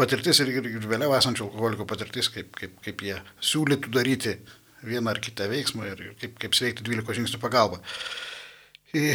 patirtis 0.00 0.40
ir, 0.42 0.50
ir, 0.58 0.70
ir 0.80 0.88
vėliau 0.90 1.14
esančių 1.18 1.46
alkoholikų 1.46 1.86
patirtis, 1.88 2.30
kaip, 2.32 2.52
kaip, 2.56 2.76
kaip 2.84 3.04
jie 3.06 3.18
siūlytų 3.44 3.92
daryti 3.94 4.38
vieną 4.86 5.12
ar 5.12 5.20
kitą 5.22 5.48
veiksmą 5.50 5.90
ir, 5.92 6.04
kaip, 6.20 6.38
kaip 6.40 6.56
sveikti 6.56 6.86
12 6.86 7.20
žingsnių 7.20 7.40
pagalba. 7.42 7.80
I, 8.96 9.12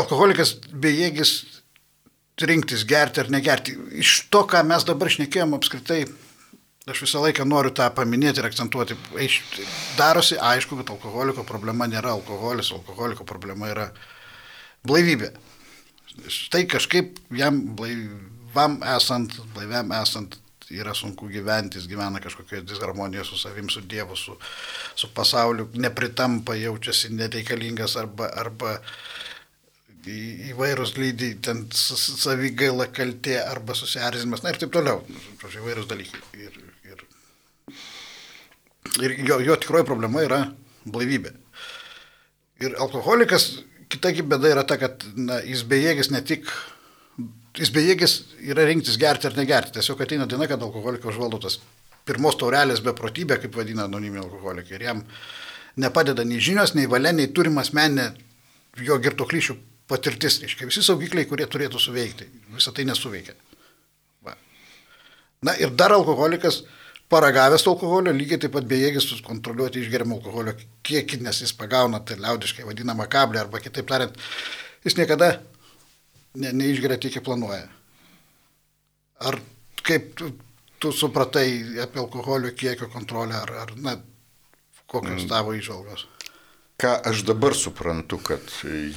alkoholikas 0.00 0.56
bejėgis 0.72 1.34
rinktis 2.42 2.84
gerti 2.88 3.22
ar 3.22 3.30
negerti. 3.30 3.76
Iš 4.02 4.24
to, 4.32 4.42
ką 4.50 4.64
mes 4.66 4.86
dabar 4.86 5.10
šnekėjom 5.12 5.54
apskritai, 5.54 6.02
aš 6.90 7.04
visą 7.06 7.22
laiką 7.22 7.46
noriu 7.46 7.70
tą 7.74 7.86
paminėti 7.94 8.42
ir 8.42 8.48
akcentuoti. 8.48 8.98
Darosi 9.98 10.40
aišku, 10.40 10.80
kad 10.80 10.94
alkoholiko 10.96 11.46
problema 11.46 11.86
nėra 11.90 12.16
alkoholis, 12.16 12.72
alkoholiko 12.74 13.26
problema 13.28 13.70
yra 13.70 13.90
blaivybė. 14.86 15.30
Štai 16.30 16.64
kažkaip 16.70 17.18
jam 17.34 17.60
blaivam 17.76 18.78
esant, 18.94 19.34
blaiviam 19.54 19.92
esant 19.98 20.38
yra 20.74 20.94
sunku 20.94 21.28
gyventi, 21.28 21.78
jis 21.78 21.88
gyvena 21.90 22.20
kažkokioje 22.22 22.62
disharmonijoje 22.66 23.24
su 23.24 23.38
savim, 23.38 23.68
su 23.70 23.80
Dievu, 23.80 24.16
su, 24.16 24.36
su 24.96 25.10
pasauliu, 25.14 25.68
nepritampa, 25.74 26.54
jaučiasi 26.54 27.12
nereikalingas 27.14 27.96
arba, 28.00 28.30
arba 28.40 28.78
įvairūs 30.04 30.94
lygiai, 31.00 31.36
ten 31.44 31.64
savigaila 31.72 32.90
kaltė 32.92 33.38
arba 33.40 33.76
susierzinimas, 33.76 34.42
na 34.44 34.52
ir 34.52 34.60
taip 34.60 34.72
toliau, 34.74 35.00
žodžiu, 35.40 35.62
įvairūs 35.62 35.88
dalykai. 35.88 36.20
Ir, 36.44 36.58
ir, 36.90 37.06
ir 39.00 39.16
jo, 39.24 39.40
jo 39.40 39.56
tikroji 39.60 39.88
problema 39.88 40.24
yra 40.26 40.42
blaivybė. 40.84 41.32
Ir 42.64 42.76
alkoholikas, 42.80 43.48
kitagi 43.92 44.24
bėda 44.26 44.50
yra 44.52 44.64
ta, 44.68 44.78
kad 44.80 45.04
na, 45.16 45.40
jis 45.44 45.64
bejėgis 45.68 46.10
ne 46.14 46.20
tik, 46.26 46.50
jis 47.58 47.72
bejėgis 47.74 48.16
yra 48.50 48.66
rinktis 48.68 48.98
gerti 49.00 49.28
ar 49.28 49.36
negerti, 49.38 49.76
tiesiog 49.78 50.02
ateina 50.04 50.28
diena, 50.30 50.48
kad 50.50 50.62
alkoholikas 50.62 51.14
užvaldo 51.14 51.40
tas 51.44 51.58
pirmos 52.08 52.36
taurelės 52.40 52.82
beprotybė, 52.84 53.38
kaip 53.42 53.56
vadina 53.56 53.86
anoniminiai 53.88 54.24
alkoholikai. 54.26 54.76
Ir 54.76 54.86
jam 54.88 55.02
nepadeda 55.80 56.24
nei 56.26 56.42
žinios, 56.42 56.74
nei 56.76 56.88
valia, 56.90 57.14
nei 57.16 57.30
turimas 57.32 57.72
meninė 57.76 58.10
jo 58.84 58.98
girtuklyšių 59.00 59.56
patirtis. 59.90 60.40
Reiškia, 60.42 60.68
visi 60.68 60.84
saugikliai, 60.84 61.28
kurie 61.30 61.46
turėtų 61.50 61.80
suveikti, 61.80 62.28
visą 62.54 62.74
tai 62.76 62.86
nesuveikia. 62.88 63.36
Va. 64.26 64.36
Na 65.44 65.56
ir 65.60 65.72
dar 65.76 65.94
alkoholikas, 65.96 66.62
paragavęs 67.12 67.66
alkoholio, 67.68 68.12
lygiai 68.16 68.40
taip 68.42 68.54
pat 68.56 68.66
bejėgis 68.68 69.10
kontroliuoti 69.26 69.82
išgeriamą 69.82 70.18
alkoholio 70.18 70.54
kiekį, 70.86 71.20
nes 71.26 71.42
jis 71.44 71.52
pagauna, 71.58 72.00
tai 72.00 72.16
liaudiškai 72.20 72.66
vadinama 72.66 73.06
kablė, 73.10 73.44
arba 73.44 73.60
kitaip 73.62 73.88
tariant, 73.90 74.16
jis 74.86 74.96
niekada 74.98 75.34
ne, 76.34 76.52
neišgeria 76.52 76.98
tiek, 76.98 77.14
kiek 77.16 77.26
planuoja. 77.26 77.66
Ar 79.28 79.38
kaip 79.84 80.10
tu, 80.18 80.32
tu 80.82 80.92
supratai 80.92 81.46
apie 81.84 82.02
alkoholio 82.02 82.52
kiekio 82.56 82.90
kontrolę, 82.92 83.36
ar, 83.38 83.54
ar 83.66 83.76
na, 83.80 83.98
kokios 84.90 85.28
tavo 85.30 85.54
išvalgos? 85.56 86.08
Ką 86.80 86.96
aš 87.06 87.22
dabar 87.22 87.54
suprantu, 87.54 88.18
kad 88.18 88.42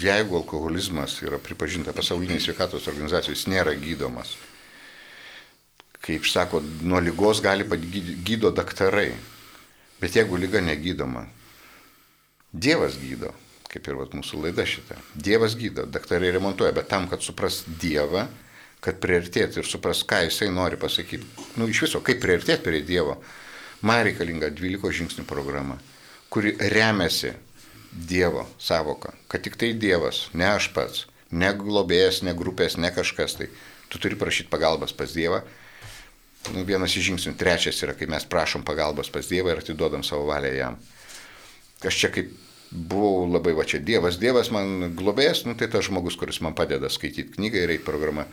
jeigu 0.02 0.40
alkoholizmas 0.40 1.20
yra 1.22 1.38
pripažinta 1.38 1.94
pasaulinės 1.94 2.48
sveikatos 2.48 2.88
organizacijos, 2.90 3.44
jis 3.44 3.52
nėra 3.54 3.76
gydomas. 3.78 4.34
Kaip 6.08 6.28
sako, 6.28 6.62
nuo 6.88 7.02
lygos 7.04 7.42
gali 7.44 7.66
gydo 8.26 8.52
daktarai. 8.56 9.12
Bet 10.00 10.16
jeigu 10.16 10.38
lyga 10.38 10.62
negydoma, 10.62 11.26
Dievas 12.54 12.96
gydo, 12.98 13.34
kaip 13.68 13.88
ir 13.90 13.98
vat, 14.00 14.14
mūsų 14.16 14.40
laida 14.46 14.64
šita. 14.66 14.96
Dievas 15.14 15.58
gydo, 15.60 15.84
daktarai 15.86 16.32
remontuoja, 16.32 16.72
bet 16.74 16.88
tam, 16.90 17.10
kad 17.12 17.22
supras 17.26 17.64
Dievą, 17.82 18.24
kad 18.84 19.02
priartėti 19.04 19.60
ir 19.60 19.68
supras, 19.68 20.04
ką 20.08 20.24
jisai 20.26 20.48
nori 20.54 20.80
pasakyti. 20.80 21.28
Nu, 21.60 21.68
iš 21.68 21.84
viso, 21.88 22.02
kaip 22.06 22.22
priartėti 22.24 22.64
prie 22.64 22.82
Dievo, 22.88 23.18
man 23.86 24.06
reikalinga 24.08 24.50
12 24.56 24.96
žingsnių 25.02 25.28
programa, 25.28 25.78
kuri 26.34 26.56
remiasi 26.74 27.34
Dievo 27.92 28.46
savoka, 28.62 29.14
kad 29.28 29.44
tik 29.44 29.58
tai 29.60 29.74
Dievas, 29.76 30.28
ne 30.38 30.48
aš 30.54 30.72
pats, 30.76 31.06
ne 31.32 31.52
globėjas, 31.58 32.22
ne 32.24 32.34
grupės, 32.38 32.78
ne 32.80 32.94
kažkas, 32.94 33.38
tai 33.40 33.50
tu 33.92 34.00
turi 34.00 34.18
prašyti 34.20 34.52
pagalbos 34.54 34.96
pas 34.96 35.12
Dievą. 35.14 35.44
Nu, 36.54 36.64
vienas 36.64 36.96
iš 36.96 37.10
žingsnių, 37.10 37.34
trečias 37.40 37.80
yra, 37.84 37.96
kai 37.98 38.08
mes 38.10 38.26
prašom 38.30 38.64
pagalbos 38.68 39.10
pas 39.12 39.28
Dievą 39.28 39.52
ir 39.52 39.64
atiduodam 39.64 40.04
savo 40.06 40.30
valią 40.30 40.54
jam. 40.56 40.78
Aš 41.86 41.98
čia 42.02 42.12
kaip 42.14 42.32
buvau 42.72 43.28
labai 43.28 43.54
va 43.58 43.66
čia 43.68 43.80
Dievas, 43.84 44.20
Dievas 44.22 44.52
man 44.52 44.94
globėjas, 44.98 45.44
nu, 45.48 45.56
tai 45.60 45.70
tas 45.72 45.88
žmogus, 45.88 46.18
kuris 46.20 46.40
man 46.44 46.56
padeda 46.56 46.90
skaityti 46.92 47.36
knygą 47.36 47.64
ir 47.64 47.76
eiti 47.76 47.86
programą. 47.88 48.28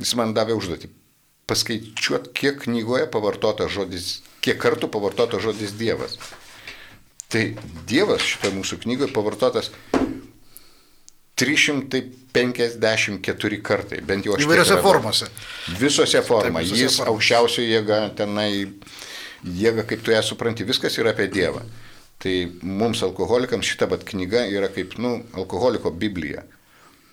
Jis 0.00 0.14
man 0.18 0.34
davė 0.34 0.56
užduotį 0.58 0.90
paskaičiuoti, 1.50 2.32
kiek 2.34 2.62
knygoje 2.64 3.08
pavartota 3.12 3.68
žodis, 3.70 4.22
kiek 4.44 4.58
kartų 4.62 4.90
pavartota 4.92 5.40
žodis 5.42 5.74
Dievas. 5.78 6.18
Tai 7.32 7.44
Dievas 7.88 8.24
šitoje 8.26 8.54
mūsų 8.58 8.82
knygoje 8.84 9.12
pavartotas 9.14 9.72
354 11.42 13.58
kartai, 13.66 13.98
bent 14.06 14.26
jau 14.26 14.36
aš. 14.36 14.44
Įvairiose 14.46 14.76
formose. 14.82 15.26
Visose 15.80 16.20
formose. 16.26 16.70
Taip, 16.70 16.80
Jis 16.80 16.96
formose. 17.00 17.12
aukščiausia 17.12 17.62
jėga, 17.66 17.98
tenai 18.18 18.50
jėga, 19.42 19.82
kaip 19.90 20.00
tu 20.06 20.10
ją 20.14 20.22
supranti, 20.24 20.66
viskas 20.68 20.98
yra 21.02 21.10
apie 21.16 21.26
Dievą. 21.32 21.62
Tai 22.22 22.34
mums 22.62 23.02
alkoholikams 23.02 23.66
šita 23.66 23.86
bat 23.90 24.04
knyga 24.06 24.40
yra 24.54 24.68
kaip, 24.70 24.94
nu, 25.02 25.10
alkoholiko 25.34 25.90
Biblija. 25.90 26.42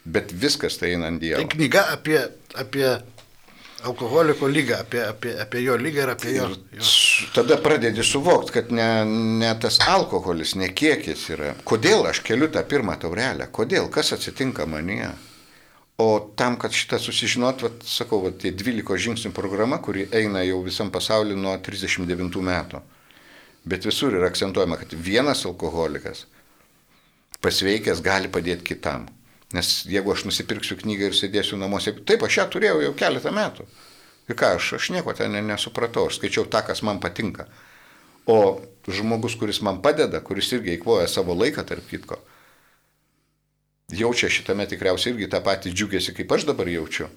Bet 0.06 0.32
viskas 0.32 0.78
tai 0.80 0.88
eina 0.94 1.06
ant 1.10 1.22
Dievo. 1.22 1.42
Tai 1.42 1.50
knyga 1.56 1.82
apie, 1.96 2.20
apie 2.62 2.90
alkoholiko 3.84 4.48
lygą, 4.48 4.78
apie, 4.80 5.08
apie, 5.08 5.34
apie 5.42 5.62
jo 5.64 5.78
lygą 5.78 6.04
ir 6.04 6.10
apie 6.10 6.34
jo. 6.36 6.50
jo. 6.74 6.84
Tada 7.34 7.58
pradedi 7.58 8.04
suvokti, 8.04 8.54
kad 8.58 8.72
ne, 8.72 8.90
ne 9.40 9.52
tas 9.62 9.80
alkoholis, 9.88 10.56
ne 10.60 10.70
kiekis 10.76 11.26
yra. 11.36 11.54
Kodėl 11.68 12.08
aš 12.10 12.22
keliu 12.28 12.50
tą 12.52 12.64
pirmą 12.68 12.98
taurelę? 13.00 13.50
Kodėl? 13.56 13.90
Kas 13.94 14.14
atsitinka 14.16 14.68
manyje? 14.70 15.12
O 16.00 16.08
tam, 16.36 16.56
kad 16.60 16.72
šitą 16.72 17.00
susižinot, 17.04 17.64
vat, 17.66 17.82
sakau, 17.84 18.22
vat, 18.24 18.38
tie 18.40 18.54
12 18.56 19.00
žingsnių 19.04 19.34
programa, 19.36 19.82
kuri 19.84 20.08
eina 20.16 20.46
jau 20.48 20.62
visam 20.64 20.92
pasauliu 20.96 21.36
nuo 21.36 21.58
39 21.60 22.40
metų. 22.40 22.80
Bet 23.68 23.84
visur 23.84 24.16
yra 24.16 24.30
akcentuojama, 24.32 24.78
kad 24.80 24.96
vienas 24.96 25.44
alkoholikas, 25.50 26.24
pasveikęs 27.44 28.00
gali 28.06 28.32
padėti 28.32 28.72
kitam. 28.72 29.10
Nes 29.54 29.70
jeigu 29.90 30.14
aš 30.14 30.28
nusipirksiu 30.28 30.78
knygą 30.78 31.10
ir 31.10 31.16
sėdėsiu 31.18 31.58
namuose, 31.58 31.96
taip, 32.06 32.24
aš 32.26 32.38
ją 32.38 32.46
turėjau 32.54 32.84
jau 32.84 32.92
keletą 32.98 33.34
metų. 33.34 33.66
Ir 34.30 34.38
ką, 34.38 34.54
aš, 34.60 34.74
aš 34.78 34.90
nieko 34.94 35.16
ten 35.18 35.34
nesupratau, 35.48 36.06
aš 36.10 36.20
skaičiau 36.20 36.46
tą, 36.46 36.62
kas 36.68 36.84
man 36.86 37.02
patinka. 37.02 37.48
O 38.30 38.62
žmogus, 38.86 39.34
kuris 39.40 39.64
man 39.66 39.82
padeda, 39.82 40.22
kuris 40.22 40.52
irgi 40.54 40.76
eikvoja 40.76 41.08
savo 41.10 41.34
laiką, 41.34 41.66
tarp 41.66 41.88
kitko, 41.90 42.20
jaučia 43.90 44.30
šitame 44.30 44.68
tikriausiai 44.70 45.16
irgi 45.16 45.32
tą 45.34 45.42
patį 45.46 45.74
džiugėsi, 45.74 46.14
kaip 46.18 46.32
aš 46.38 46.46
dabar 46.52 46.70
jaučiu. 46.70 47.10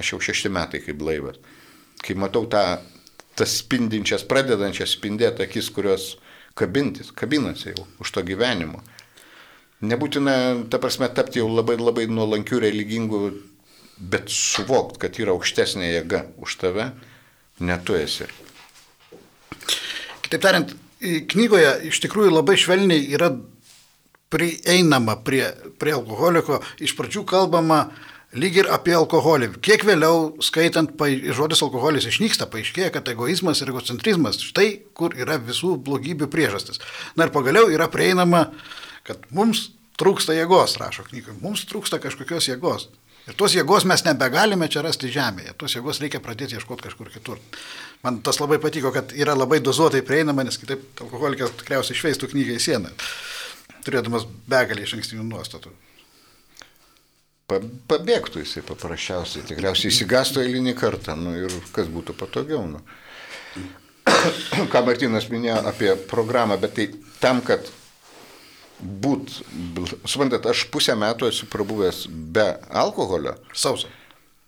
Aš 0.00 0.14
jau 0.14 0.20
šešti 0.24 0.50
metai 0.50 0.80
kaip 0.82 0.96
blaivas. 0.98 1.36
Kai 2.00 2.16
matau 2.18 2.48
tą, 2.50 2.64
tas 3.38 3.58
spindinčias, 3.60 4.24
pradedančias 4.28 4.96
spindėti 4.96 5.44
akis, 5.44 5.68
kurios 5.74 6.14
kabintis, 6.58 7.12
kabinasi 7.14 7.74
jau 7.74 7.86
už 8.02 8.14
to 8.14 8.24
gyvenimo. 8.26 8.82
Nebūtina, 9.82 10.34
ta 10.70 10.78
prasme, 10.80 11.08
tapti 11.12 11.40
jau 11.42 11.48
labai 11.50 11.76
labai 11.80 12.06
nuolankių, 12.08 12.60
religingų, 12.62 13.22
bet 13.98 14.30
suvokt, 14.32 15.00
kad 15.02 15.18
yra 15.20 15.34
aukštesnė 15.34 15.90
jėga 15.90 16.24
už 16.42 16.56
tave, 16.62 16.88
netu 17.60 17.98
esi. 17.98 18.28
Kitaip 20.24 20.40
tariant, 20.42 20.72
knygoje 21.30 21.74
iš 21.90 22.00
tikrųjų 22.06 22.32
labai 22.32 22.56
švelniai 22.60 23.10
yra 23.14 23.32
prieinama 24.34 25.18
prie, 25.22 25.46
prie 25.78 25.94
alkoholiko. 25.94 26.60
Iš 26.82 26.94
pradžių 26.98 27.22
kalbama 27.28 27.84
lyg 28.34 28.56
ir 28.58 28.70
apie 28.72 28.94
alkoholį. 28.96 29.52
Kiek 29.62 29.84
vėliau, 29.86 30.32
skaitant, 30.42 30.94
žodis 31.36 31.62
alkoholis 31.62 32.08
išnyksta, 32.10 32.48
paaiškėja, 32.50 32.90
kad 32.94 33.10
egoizmas 33.12 33.62
ir 33.62 33.70
egocentrizmas 33.70 34.40
štai 34.42 34.68
kur 34.96 35.14
yra 35.18 35.38
visų 35.38 35.76
blogybių 35.84 36.30
priežastis. 36.32 36.82
Na 37.14 37.28
ir 37.28 37.34
pagaliau 37.34 37.70
yra 37.70 37.86
prieinama 37.92 38.48
kad 39.06 39.24
mums 39.34 39.68
trūksta 40.00 40.34
jėgos, 40.36 40.76
rašo 40.80 41.06
knygoje, 41.08 41.38
mums 41.42 41.64
trūksta 41.70 42.00
kažkokios 42.02 42.50
jėgos. 42.50 42.88
Ir 43.24 43.36
tos 43.40 43.54
jėgos 43.56 43.86
mes 43.88 44.02
nebegalime 44.04 44.66
čia 44.68 44.82
rasti 44.84 45.08
žemėje, 45.12 45.54
tos 45.60 45.72
jėgos 45.76 46.00
reikia 46.02 46.20
pradėti 46.20 46.58
ieškoti 46.58 46.84
kažkur 46.84 47.08
kitur. 47.12 47.40
Man 48.04 48.18
tas 48.24 48.36
labai 48.42 48.58
patiko, 48.60 48.92
kad 48.92 49.14
yra 49.16 49.32
labai 49.36 49.62
dozuotai 49.64 50.02
prieinama, 50.04 50.44
nes 50.44 50.60
kitaip 50.60 51.00
alkoholikas 51.00 51.54
tikriausiai 51.62 51.96
išveistų 51.96 52.28
knygą 52.34 52.58
į 52.58 52.64
sieną, 52.66 52.92
turėdamas 53.86 54.26
begalį 54.50 54.84
iš 54.84 54.98
ankstinių 54.98 55.24
nuostatų. 55.30 55.72
Pabėgtų 57.88 58.40
jisai 58.40 58.64
paprasčiausiai, 58.64 59.44
tikriausiai 59.48 59.92
įsigastų 59.92 60.44
eilinį 60.44 60.76
kartą, 60.76 61.16
nu 61.16 61.32
ir 61.36 61.56
kas 61.76 61.88
būtų 61.92 62.16
patogiau. 62.20 62.62
Nu. 62.68 62.80
Ką 64.72 64.84
Martinas 64.84 65.30
minėjo 65.32 65.62
apie 65.68 65.94
programą, 66.10 66.56
bet 66.60 66.76
tai 66.76 66.86
tam, 67.20 67.40
kad 67.44 67.68
būt, 68.80 69.40
suprantat, 70.08 70.46
aš 70.50 70.66
pusę 70.72 70.94
metų 70.98 71.28
esu 71.30 71.46
prabuvęs 71.50 72.04
be 72.08 72.46
alkoholio. 72.70 73.36
Sausas. 73.54 73.90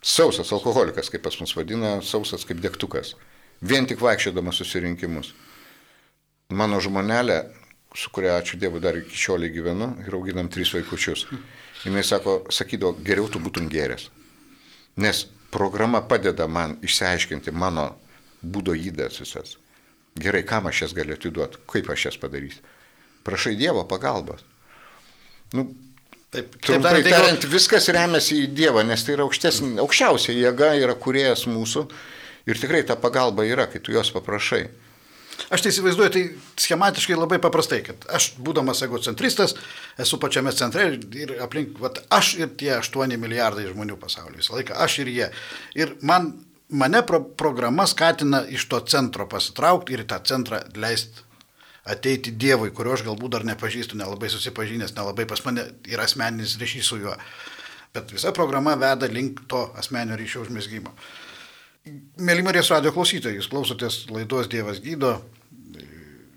Sausas 0.06 0.52
alkoholikas, 0.54 1.11
kaip 1.11 1.25
pas 1.25 1.35
mus 1.40 1.54
vadina, 1.56 1.97
sausas 2.02 2.47
kaip 2.47 2.61
degtukas. 2.62 3.14
Vien 3.62 3.87
tik 3.88 4.02
vaikščiodamas 4.02 4.61
susirinkimus. 4.61 5.33
Mano 6.54 6.78
žmonelė, 6.83 7.40
su 7.97 8.12
kuria 8.14 8.37
ačiū 8.38 8.59
Dievui 8.61 8.83
dar 8.83 8.99
iki 8.99 9.16
šioliai 9.18 9.50
gyvenu 9.54 9.95
ir 10.04 10.14
auginam 10.14 10.50
tris 10.52 10.71
vaikučius. 10.76 11.26
Jis 11.83 12.11
sako, 12.11 12.38
sakydavo, 12.52 12.95
geriau 13.02 13.26
tu 13.33 13.40
būtum 13.42 13.71
geręs. 13.73 14.11
Nes 15.02 15.25
programa 15.50 16.02
padeda 16.06 16.47
man 16.47 16.76
išsiaiškinti 16.87 17.52
mano 17.52 17.88
būdo 18.42 18.76
įdas 18.76 19.18
visas. 19.23 19.56
Gerai, 20.16 20.45
kam 20.47 20.68
aš 20.71 20.87
jas 20.87 20.97
galiu 20.97 21.16
atiduoti, 21.16 21.61
kaip 21.68 21.90
aš 21.92 22.11
jas 22.11 22.21
padarysiu 22.21 22.62
prašai 23.26 23.56
Dievo 23.59 23.85
pagalbos. 23.90 24.47
Nu, 25.54 25.68
Taip, 26.37 26.56
trumpai 26.61 27.00
tai 27.00 27.12
tariant, 27.14 27.45
viskas 27.49 27.87
remiasi 27.95 28.42
į 28.42 28.49
Dievą, 28.56 28.83
nes 28.85 29.04
tai 29.06 29.14
yra 29.14 29.25
aukštesnė, 29.25 29.76
aukščiausia 29.80 30.35
jėga, 30.35 30.73
yra 30.83 30.97
kuriejas 30.99 31.47
mūsų 31.49 31.87
ir 32.50 32.59
tikrai 32.61 32.83
ta 32.87 32.97
pagalba 32.99 33.47
yra, 33.47 33.69
kai 33.71 33.80
tu 33.80 33.95
jos 33.95 34.10
paprašai. 34.15 34.67
Aš 35.52 35.62
tai 35.62 35.71
įsivaizduoju, 35.71 36.12
tai 36.12 36.23
schematiškai 36.65 37.17
labai 37.17 37.39
paprastai, 37.43 37.82
kad 37.86 38.06
aš, 38.17 38.30
būdamas 38.43 38.80
egocentristas, 38.86 39.54
esu 40.00 40.19
pačiame 40.21 40.52
centre 40.56 40.89
ir 40.97 41.34
aplink, 41.45 41.76
vat, 41.82 42.00
aš 42.12 42.34
ir 42.41 42.54
tie 42.58 42.73
8 42.78 43.17
milijardai 43.21 43.69
žmonių 43.69 43.99
pasaulyje 44.00 44.43
visą 44.43 44.56
laiką, 44.56 44.78
aš 44.82 44.99
ir 45.04 45.12
jie. 45.12 45.28
Ir 45.78 45.93
man, 46.08 46.32
mane 46.69 47.04
pro, 47.06 47.21
programa 47.39 47.86
skatina 47.86 48.43
iš 48.49 48.67
to 48.73 48.80
centro 48.89 49.28
pasitraukti 49.30 49.95
ir 49.95 50.06
į 50.06 50.10
tą 50.10 50.23
centrą 50.32 50.65
leisti 50.75 51.25
ateiti 51.86 52.32
Dievui, 52.34 52.72
kurio 52.75 52.96
aš 52.96 53.04
galbūt 53.06 53.36
dar 53.36 53.44
nepažįstu, 53.46 53.99
nelabai 53.99 54.30
susipažinęs, 54.32 54.94
nelabai 54.96 55.26
pas 55.30 55.42
mane 55.46 55.68
yra 55.88 56.06
asmeninis 56.08 56.56
ryšys 56.60 56.90
su 56.90 56.99
juo. 57.02 57.14
Bet 57.94 58.10
visa 58.12 58.32
programa 58.34 58.75
veda 58.76 59.08
link 59.08 59.44
to 59.50 59.62
asmenio 59.78 60.18
ryšio 60.18 60.42
užmėsgymo. 60.44 60.92
Mėly 62.26 62.42
Marijos 62.42 62.72
radio 62.75 62.90
klausytojai, 62.94 63.38
jūs 63.38 63.49
klausotės 63.52 64.00
laidos 64.10 64.50
Dievas 64.50 64.82
gydo. 64.82 65.20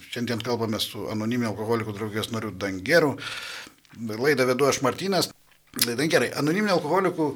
Šiandien 0.09 0.41
kalbame 0.45 0.79
su 0.81 1.07
anoniminio 1.09 1.51
alkoholikų 1.51 1.95
draugijos 1.97 2.29
nariu 2.33 2.53
Dangeru. 2.53 3.15
Laidą 3.97 4.45
vedu 4.49 4.69
aš 4.69 4.83
Martynas. 4.85 5.31
Dangerai, 5.85 6.29
anoniminio 6.37 6.77
alkoholikų 6.77 7.27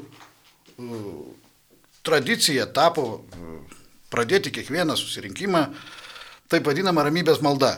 tradicija 2.05 2.67
tapo 2.73 3.23
pradėti 4.13 4.53
kiekvieną 4.53 4.95
susirinkimą 4.97 5.63
taip 6.51 6.65
vadinama 6.67 7.05
ramybės 7.05 7.41
malda 7.45 7.75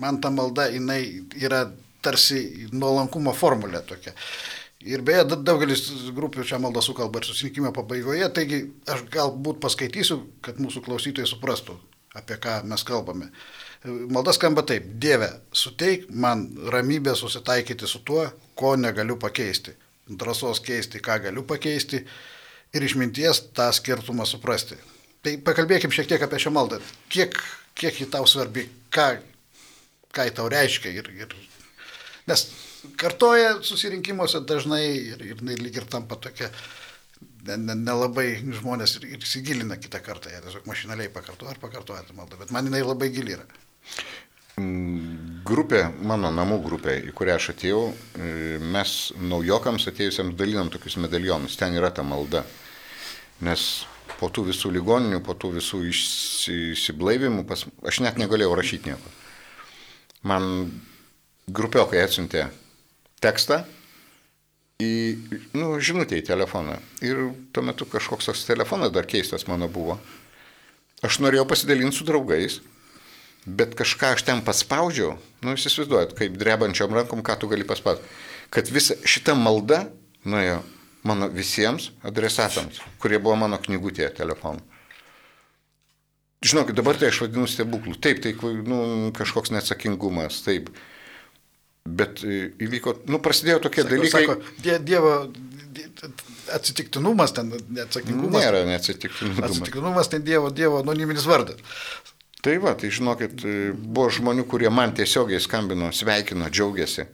man 0.00 0.20
ta 0.20 0.30
malda, 0.34 0.68
jinai 0.72 1.02
yra 1.40 1.66
tarsi 2.02 2.68
nuolankumo 2.72 3.34
formulė 3.36 3.82
tokia. 3.86 4.14
Ir 4.80 5.02
beje, 5.04 5.26
daugelis 5.44 5.82
grupių 6.16 6.44
šią 6.48 6.56
maldą 6.64 6.80
sukalba 6.84 7.20
ir 7.20 7.28
susirinkimo 7.28 7.72
pabaigoje, 7.76 8.24
taigi 8.32 8.62
aš 8.88 9.04
galbūt 9.12 9.60
paskaitysiu, 9.60 10.22
kad 10.44 10.60
mūsų 10.62 10.80
klausytojai 10.86 11.28
suprastų, 11.28 11.76
apie 12.16 12.38
ką 12.40 12.62
mes 12.68 12.84
kalbame. 12.88 13.28
Malda 13.84 14.32
skamba 14.36 14.64
taip, 14.64 14.88
Dieve, 15.00 15.28
suteik 15.52 16.08
man 16.08 16.46
ramybę 16.72 17.12
susitaikyti 17.16 17.88
su 17.88 18.00
tuo, 18.08 18.24
ko 18.56 18.72
negaliu 18.80 19.18
pakeisti, 19.20 19.76
drąsos 20.08 20.62
keisti, 20.64 21.00
ką 21.04 21.18
galiu 21.26 21.44
pakeisti 21.48 22.00
ir 22.72 22.86
išminties 22.86 23.50
tą 23.56 23.68
skirtumą 23.76 24.24
suprasti. 24.28 24.80
Tai 25.20 25.36
pakalbėkim 25.44 25.92
šiek 25.92 26.08
tiek 26.08 26.24
apie 26.24 26.40
šią 26.40 26.52
maldą. 26.56 26.80
Kiek, 27.12 27.36
kiek 27.76 28.00
ji 28.00 28.08
tau 28.08 28.24
svarbi, 28.28 28.64
ką, 28.92 29.10
ką 30.16 30.26
tau 30.34 30.50
reiškia. 30.52 30.92
Ir, 31.00 31.10
ir, 31.24 31.34
nes 32.30 32.46
kartoja 33.00 33.58
susirinkimuose 33.66 34.42
dažnai 34.48 34.84
ir, 34.86 35.26
ir 35.34 35.42
lyg 35.44 35.76
ir 35.76 35.88
tampa 35.90 36.18
tokia, 36.20 36.50
nelabai 37.44 38.26
ne, 38.40 38.48
ne 38.50 38.56
žmonės 38.60 38.98
ir, 38.98 39.10
ir 39.16 39.26
įsigilina 39.26 39.78
kitą 39.80 40.00
kartą, 40.04 40.32
jie 40.32 40.40
tiesiog 40.44 40.66
mašinaliai 40.68 41.12
pakartoja 41.12 41.54
ar 41.54 41.60
pakartoja 41.60 42.02
tą 42.08 42.16
maldą, 42.16 42.40
bet 42.40 42.52
man 42.54 42.68
jinai 42.68 42.82
labai 42.84 43.10
gili 43.12 43.36
yra. 43.36 43.46
Mm, 44.60 45.40
grupė, 45.46 45.86
mano 46.04 46.32
namų 46.34 46.58
grupė, 46.66 46.98
į 47.08 47.14
kurią 47.16 47.38
aš 47.38 47.52
atėjau, 47.54 47.84
e, 47.90 48.58
mes 48.60 48.96
naujokams 49.20 49.88
atėjusiems 49.88 50.36
dalinam 50.36 50.72
tokius 50.72 50.98
medalionus, 51.00 51.56
ten 51.60 51.76
yra 51.78 51.92
ta 51.94 52.04
malda. 52.04 52.44
Nes 53.40 53.86
po 54.18 54.28
tų 54.28 54.50
visų 54.50 54.74
ligoninių, 54.74 55.22
po 55.24 55.32
tų 55.32 55.54
visų 55.56 55.80
išsiblaivimų, 55.88 57.46
pas, 57.48 57.64
aš 57.88 58.02
net 58.04 58.20
negalėjau 58.20 58.52
rašyti 58.58 58.92
nieko 58.92 59.16
man 60.26 60.70
grupiokai 61.50 62.02
atsiuntė 62.04 62.46
tekstą 63.22 63.62
į, 64.80 64.92
nu, 65.56 65.74
žinutę 65.82 66.18
į 66.18 66.26
telefoną. 66.28 66.78
Ir 67.04 67.30
tuo 67.54 67.64
metu 67.66 67.88
kažkoks 67.88 68.30
toks 68.30 68.46
telefonas 68.48 68.92
dar 68.94 69.08
keistas 69.08 69.46
mano 69.50 69.68
buvo. 69.68 69.98
Aš 71.04 71.20
norėjau 71.24 71.46
pasidalinti 71.48 71.96
su 71.96 72.06
draugais, 72.08 72.58
bet 73.46 73.72
kažką 73.78 74.14
aš 74.16 74.24
ten 74.28 74.42
paspaudžiau, 74.44 75.14
nu, 75.40 75.54
jūs 75.54 75.70
įsivaizduojat, 75.70 76.12
kaip 76.18 76.36
drebančiom 76.40 76.92
rankom, 76.96 77.24
ką 77.24 77.38
tu 77.40 77.48
gali 77.48 77.64
paspausti. 77.68 78.04
Kad 78.52 78.68
visa 78.72 78.96
šita 79.08 79.36
malda 79.38 79.86
nuėjo 80.28 80.60
mano 81.06 81.30
visiems 81.32 81.90
adresatams, 82.04 82.82
kurie 83.00 83.20
buvo 83.22 83.38
mano 83.40 83.56
knygutėje 83.62 84.10
telefonu. 84.20 84.60
Žinokit, 86.40 86.76
dabar 86.78 86.96
tai 86.96 87.10
aš 87.12 87.20
vadinu 87.26 87.44
stebuklų. 87.50 87.98
Taip, 88.00 88.22
tai 88.24 88.32
nu, 88.64 88.80
kažkoks 89.16 89.52
neatsakingumas, 89.52 90.40
taip. 90.46 90.70
Bet 91.84 92.22
e, 92.24 92.46
įvyko, 92.64 93.02
nu, 93.12 93.20
prasidėjo 93.24 93.60
tokie 93.66 93.84
sako, 93.84 93.90
dalykai. 93.92 94.22
Sako, 94.24 94.54
die, 94.64 94.78
dievo 94.88 95.14
atsitiktinumas 96.54 97.34
ten, 97.36 97.52
neatsakingumas. 97.76 98.44
Nėra 98.44 98.62
neatsitiktinumas. 98.68 99.44
Atsitiktinumas 99.50 100.10
ten 100.12 100.24
Dievo, 100.26 100.50
Dievo 100.54 100.80
anoniminis 100.82 101.26
vardas. 101.28 101.60
Tai 102.40 102.56
va, 102.62 102.72
tai 102.78 102.88
žinokit, 102.94 103.44
e, 103.44 103.56
buvo 103.76 104.08
žmonių, 104.12 104.46
kurie 104.48 104.70
man 104.72 104.94
tiesiogiai 104.96 105.40
skambino, 105.44 105.90
sveikino, 105.92 106.48
džiaugiasi 106.48 107.04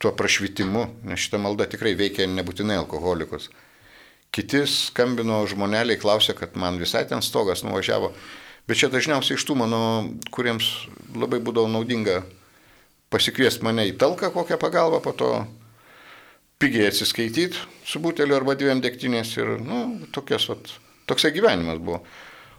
tuo 0.00 0.12
prašvitimu, 0.16 0.84
nes 1.10 1.20
šitą 1.20 1.40
maldą 1.42 1.66
tikrai 1.68 1.92
veikia 1.98 2.28
nebūtinai 2.30 2.78
alkoholikus. 2.80 3.50
Kiti 4.34 4.64
skambino 4.68 5.40
žmoneliai, 5.48 5.98
klausė, 6.00 6.34
kad 6.36 6.56
man 6.60 6.78
visai 6.80 7.04
ten 7.08 7.24
stogas 7.24 7.64
nuvažiavo. 7.64 8.12
Bet 8.68 8.80
čia 8.80 8.90
dažniausiai 8.92 9.38
iš 9.38 9.46
tų 9.48 9.56
mano, 9.62 9.80
kuriems 10.34 10.66
labai 11.16 11.40
būdavo 11.40 11.70
naudinga 11.72 12.20
pasikviesti 13.12 13.64
mane 13.64 13.86
į 13.88 13.96
talką 14.00 14.28
kokią 14.34 14.58
pagalbą, 14.60 15.00
po 15.00 15.14
to 15.16 15.30
pigiai 16.60 16.90
atsiskaityti 16.90 17.56
su 17.88 18.02
buteliu 18.04 18.36
arba 18.36 18.56
dviem 18.58 18.82
degtinės 18.84 19.32
ir, 19.38 19.54
nu, 19.64 20.02
tokias, 20.12 20.48
vat, 20.50 20.74
toksai 21.08 21.32
gyvenimas 21.32 21.80
buvo. 21.80 22.02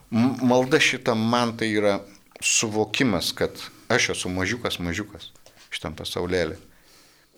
Malda 0.09 0.79
šitą 0.81 1.13
man 1.13 1.53
tai 1.59 1.69
yra 1.77 1.99
suvokimas, 2.41 3.29
kad 3.37 3.61
aš 3.93 4.15
esu 4.15 4.31
mažiukas, 4.33 4.79
mažiukas 4.81 5.29
šitam 5.69 5.93
pasaulėlį. 5.99 6.57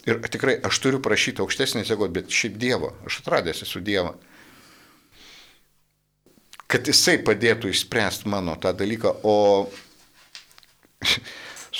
Ir 0.09 0.17
tikrai 0.33 0.57
aš 0.65 0.79
turiu 0.81 1.01
prašyti 1.03 1.43
aukštesnės 1.43 1.91
jėgos, 1.91 2.09
bet 2.13 2.33
šiaip 2.33 2.57
Dievo, 2.61 2.95
aš 3.05 3.19
atradęs 3.21 3.61
esu 3.67 3.83
Dievą. 3.85 4.15
Kad 6.71 6.87
jisai 6.87 7.19
padėtų 7.21 7.69
išspręsti 7.69 8.31
mano 8.31 8.55
tą 8.57 8.71
dalyką, 8.73 9.13
o 9.27 9.69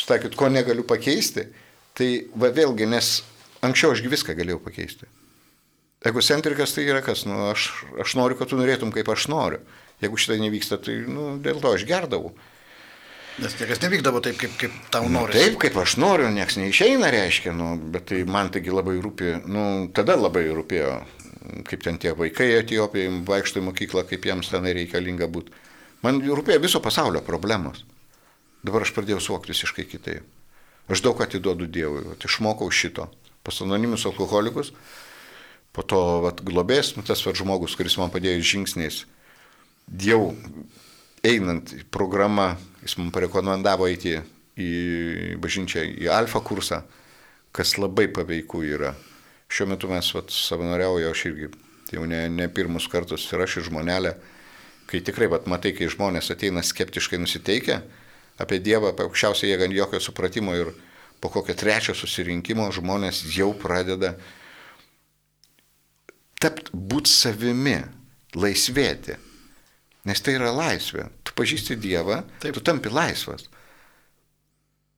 sutakit, 0.02 0.36
ko 0.38 0.52
negaliu 0.52 0.86
pakeisti, 0.86 1.48
tai 1.98 2.12
va 2.38 2.52
vėlgi, 2.54 2.86
nes 2.92 3.22
anksčiau 3.66 3.96
ašgi 3.96 4.12
viską 4.12 4.38
galėjau 4.38 4.62
pakeisti. 4.68 5.10
Egocentrikas 6.06 6.74
tai 6.74 6.88
yra 6.90 7.02
kas, 7.06 7.28
nu, 7.30 7.38
aš, 7.52 7.70
aš 8.02 8.16
noriu, 8.18 8.38
kad 8.38 8.50
tu 8.50 8.58
norėtum, 8.58 8.94
kaip 8.94 9.10
aš 9.14 9.28
noriu. 9.30 9.62
Jeigu 10.02 10.18
šitai 10.18 10.40
nevyksta, 10.42 10.80
tai 10.82 10.96
nu, 11.06 11.36
dėl 11.42 11.62
to 11.62 11.76
aš 11.78 11.86
gerdavau. 11.86 12.34
Nes 13.42 13.56
niekas 13.58 13.80
nevykdavo 13.82 14.20
taip, 14.22 14.36
kaip, 14.38 14.52
kaip 14.62 14.74
tau 14.94 15.08
nu, 15.08 15.16
nori. 15.16 15.34
Taip, 15.34 15.56
kaip 15.64 15.78
aš 15.82 15.96
noriu, 15.98 16.28
niekas 16.30 16.60
neišeina, 16.62 17.10
reiškia, 17.10 17.56
nu, 17.58 17.72
bet 17.94 18.06
tai 18.12 18.20
man 18.30 18.52
taigi 18.54 18.74
labai 18.74 19.00
rūpi, 19.02 19.32
nu, 19.50 19.64
tada 19.98 20.14
labai 20.20 20.44
rūpėjo, 20.54 20.92
kaip 21.66 21.88
ten 21.88 21.98
tie 22.02 22.14
vaikai 22.18 22.52
Etijopijai 22.60 23.10
vaikšto 23.26 23.64
į 23.64 23.66
mokyklą, 23.72 24.06
kaip 24.12 24.30
jiems 24.30 24.52
ten 24.54 24.70
reikalinga 24.70 25.26
būti. 25.32 25.58
Man 26.06 26.22
rūpėjo 26.22 26.62
viso 26.62 26.84
pasaulio 26.86 27.24
problemos. 27.26 27.82
Dabar 28.62 28.86
aš 28.86 28.94
pradėjau 28.94 29.24
suvokti 29.26 29.56
visiškai 29.56 29.88
kitaip. 29.90 30.28
Aš 30.92 31.02
daug 31.02 31.22
atiduodu 31.26 31.66
Dievui, 31.66 32.06
vat, 32.12 32.22
išmokau 32.28 32.70
šito. 32.70 33.08
Pas 33.42 33.58
anonimius 33.66 34.06
alkoholikus, 34.06 34.70
po 35.74 35.82
to 35.82 36.02
vat, 36.28 36.44
globės, 36.46 36.94
nu, 36.94 37.02
tas 37.08 37.26
vat, 37.26 37.38
žmogus, 37.42 37.74
kuris 37.80 37.98
man 37.98 38.14
padėjo 38.14 38.44
žingsniais, 38.54 39.06
jau 40.06 40.36
einant 41.26 41.74
į 41.74 41.88
programą, 41.94 42.52
jis 42.82 42.98
man 43.00 43.12
parekomendavo 43.14 43.88
eiti 43.90 44.18
į 44.60 45.38
bažnyčią, 45.42 45.86
į 46.04 46.10
alfa 46.12 46.42
kursą, 46.46 46.82
kas 47.56 47.78
labai 47.80 48.08
paveiku 48.14 48.64
yra. 48.66 48.94
Šiuo 49.52 49.68
metu 49.74 49.90
mes 49.92 50.08
savanoriauju, 50.32 51.10
aš 51.12 51.26
irgi 51.30 51.50
jau 51.92 52.06
ne, 52.08 52.24
ne 52.32 52.48
pirmus 52.52 52.88
kartus 52.92 53.28
ir 53.32 53.44
aš 53.44 53.60
ir 53.60 53.68
žmonelė, 53.68 54.14
kai 54.88 55.02
tikrai 55.04 55.28
vat, 55.32 55.48
matai, 55.52 55.74
kai 55.76 55.90
žmonės 55.92 56.32
ateina 56.34 56.64
skeptiškai 56.64 57.20
nusiteikę 57.20 57.82
apie 58.42 58.60
Dievą, 58.64 58.92
apie 58.92 59.06
aukščiausią 59.06 59.52
jėgą, 59.52 59.68
jokio 59.76 60.00
supratimo 60.04 60.56
ir 60.58 60.72
po 61.22 61.30
kokio 61.30 61.56
trečio 61.58 61.96
susirinkimo 61.96 62.66
žmonės 62.74 63.22
jau 63.36 63.52
pradeda 63.58 64.16
tapti 66.42 66.74
būti 66.74 67.12
savimi, 67.12 67.78
laisvėti. 68.34 69.20
Nes 70.08 70.22
tai 70.24 70.36
yra 70.40 70.50
laisvė. 70.56 71.08
Tu 71.26 71.34
pažįsti 71.38 71.78
Dievą, 71.82 72.24
Taip. 72.42 72.56
tu 72.58 72.64
tampi 72.66 72.90
laisvas. 72.90 73.46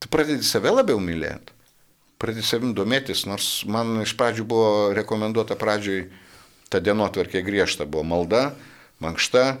Tu 0.00 0.08
pradedi 0.12 0.44
save 0.46 0.72
labiau 0.72 1.00
mylėti. 1.00 1.52
Pradedi 2.20 2.46
savim 2.46 2.72
domėtis, 2.76 3.26
nors 3.28 3.64
man 3.68 3.98
iš 4.00 4.14
pradžių 4.16 4.46
buvo 4.48 4.68
rekomenduota 4.96 5.58
pradžioj 5.60 6.06
ta 6.72 6.80
dienotvarkė 6.80 7.42
griežta, 7.44 7.84
buvo 7.86 8.04
malda, 8.06 8.54
mankšta, 9.04 9.58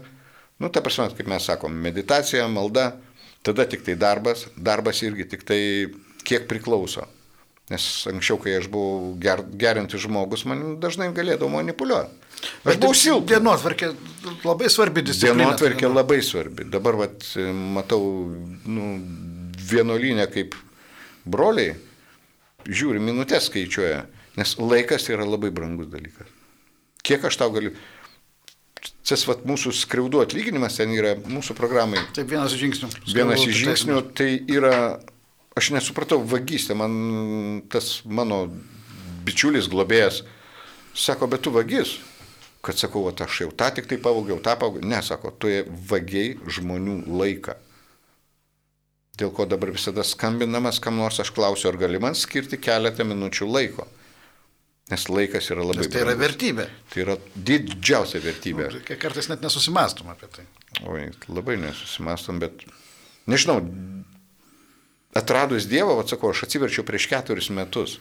nu, 0.62 0.70
ta 0.72 0.80
prasme, 0.82 1.10
kaip 1.14 1.28
mes 1.30 1.44
sakom, 1.46 1.74
meditacija, 1.84 2.46
malda, 2.48 2.94
tada 3.44 3.66
tik 3.68 3.84
tai 3.86 3.98
darbas, 4.00 4.46
darbas 4.56 5.02
irgi 5.04 5.28
tik 5.34 5.44
tai 5.46 5.60
kiek 6.24 6.48
priklauso. 6.50 7.04
Nes 7.72 7.84
anksčiau, 8.10 8.36
kai 8.42 8.58
aš 8.58 8.66
buvau 8.68 9.14
ger, 9.20 9.40
gerintis 9.56 10.02
žmogus, 10.04 10.42
man 10.44 10.76
dažnai 10.82 11.08
galėdavo 11.16 11.48
manipuliuoti. 11.54 12.12
Aš 12.68 12.76
buvau 12.76 12.96
silpnas. 12.98 13.30
Dienotvarkė 13.30 13.88
labai 14.44 14.68
svarbi 14.72 15.04
disciplina. 15.06 15.46
Dienotvarkė 15.46 15.88
labai 15.88 16.18
svarbi. 16.26 16.66
Dabar 16.68 16.98
vat, 17.00 17.24
matau 17.72 18.02
nu, 18.68 18.90
vienolinę 19.70 20.26
kaip 20.34 20.58
broliai, 21.24 21.78
žiūri, 22.68 23.00
minutės 23.00 23.48
skaičiuoja, 23.48 24.04
nes 24.36 24.54
laikas 24.60 25.08
yra 25.12 25.24
labai 25.24 25.48
brangus 25.54 25.88
dalykas. 25.92 26.28
Kiek 27.04 27.24
aš 27.24 27.40
tau 27.40 27.52
galiu. 27.54 27.72
Tas 29.08 29.24
vat, 29.28 29.48
mūsų 29.48 29.72
skriaudų 29.76 30.20
atlyginimas 30.24 30.76
ten 30.76 30.92
yra 30.92 31.14
mūsų 31.16 31.56
programai. 31.56 32.04
Taip, 32.16 32.28
vienas 32.28 32.52
iš 32.52 32.60
žingsnių. 32.66 32.92
Vienas 33.08 33.44
iš 33.44 33.56
žingsnių 33.62 34.00
tai 34.16 34.30
yra 34.52 34.76
aš 35.54 35.70
nesupratau 35.74 36.22
vagystę, 36.26 36.74
man 36.78 37.62
tas 37.70 38.00
mano 38.04 38.46
bičiulis 39.24 39.70
globėjas 39.72 40.22
sako, 40.94 41.28
bet 41.30 41.44
tu 41.46 41.52
vagis. 41.54 41.98
Kad 42.64 42.78
sakau, 42.80 43.04
o 43.04 43.12
aš 43.12 43.42
jau 43.42 43.50
tą 43.52 43.68
tik 43.76 43.90
tai 43.90 43.98
pavogiau, 44.00 44.38
tą 44.40 44.54
pavogiau. 44.56 44.88
Ne, 44.88 45.02
sako, 45.04 45.34
tu 45.36 45.50
vagiai 45.90 46.38
žmonių 46.48 47.02
laiką. 47.12 47.58
Dėl 49.20 49.30
ko 49.34 49.44
dabar 49.46 49.70
visada 49.74 50.02
skambinamas, 50.02 50.80
kam 50.82 50.96
nors 50.98 51.20
aš 51.22 51.30
klausiu, 51.34 51.68
ar 51.70 51.78
gali 51.78 52.00
man 52.02 52.16
skirti 52.18 52.58
keletą 52.58 53.04
minučių 53.06 53.46
laiko. 53.46 53.84
Nes 54.90 55.04
laikas 55.08 55.46
yra 55.52 55.64
labai... 55.64 55.84
Nes 55.84 55.92
tai 55.92 56.02
yra 56.02 56.16
vertybė. 56.18 56.66
Tai 56.92 57.04
yra 57.04 57.14
didžiausia 57.36 58.20
vertybė. 58.24 58.66
Nu, 58.74 58.80
kartais 59.00 59.30
net 59.30 59.44
nesusimastom 59.44 60.10
apie 60.12 60.28
tai. 60.32 60.48
Oi, 60.90 61.06
labai 61.30 61.56
nesusimastom, 61.62 62.40
bet 62.42 62.66
nežinau, 63.30 63.60
atradus 65.14 65.68
Dievą, 65.70 65.96
atsakau, 66.02 66.32
aš 66.34 66.44
atsiverčiau 66.48 66.84
prieš 66.86 67.08
keturis 67.10 67.50
metus. 67.54 67.98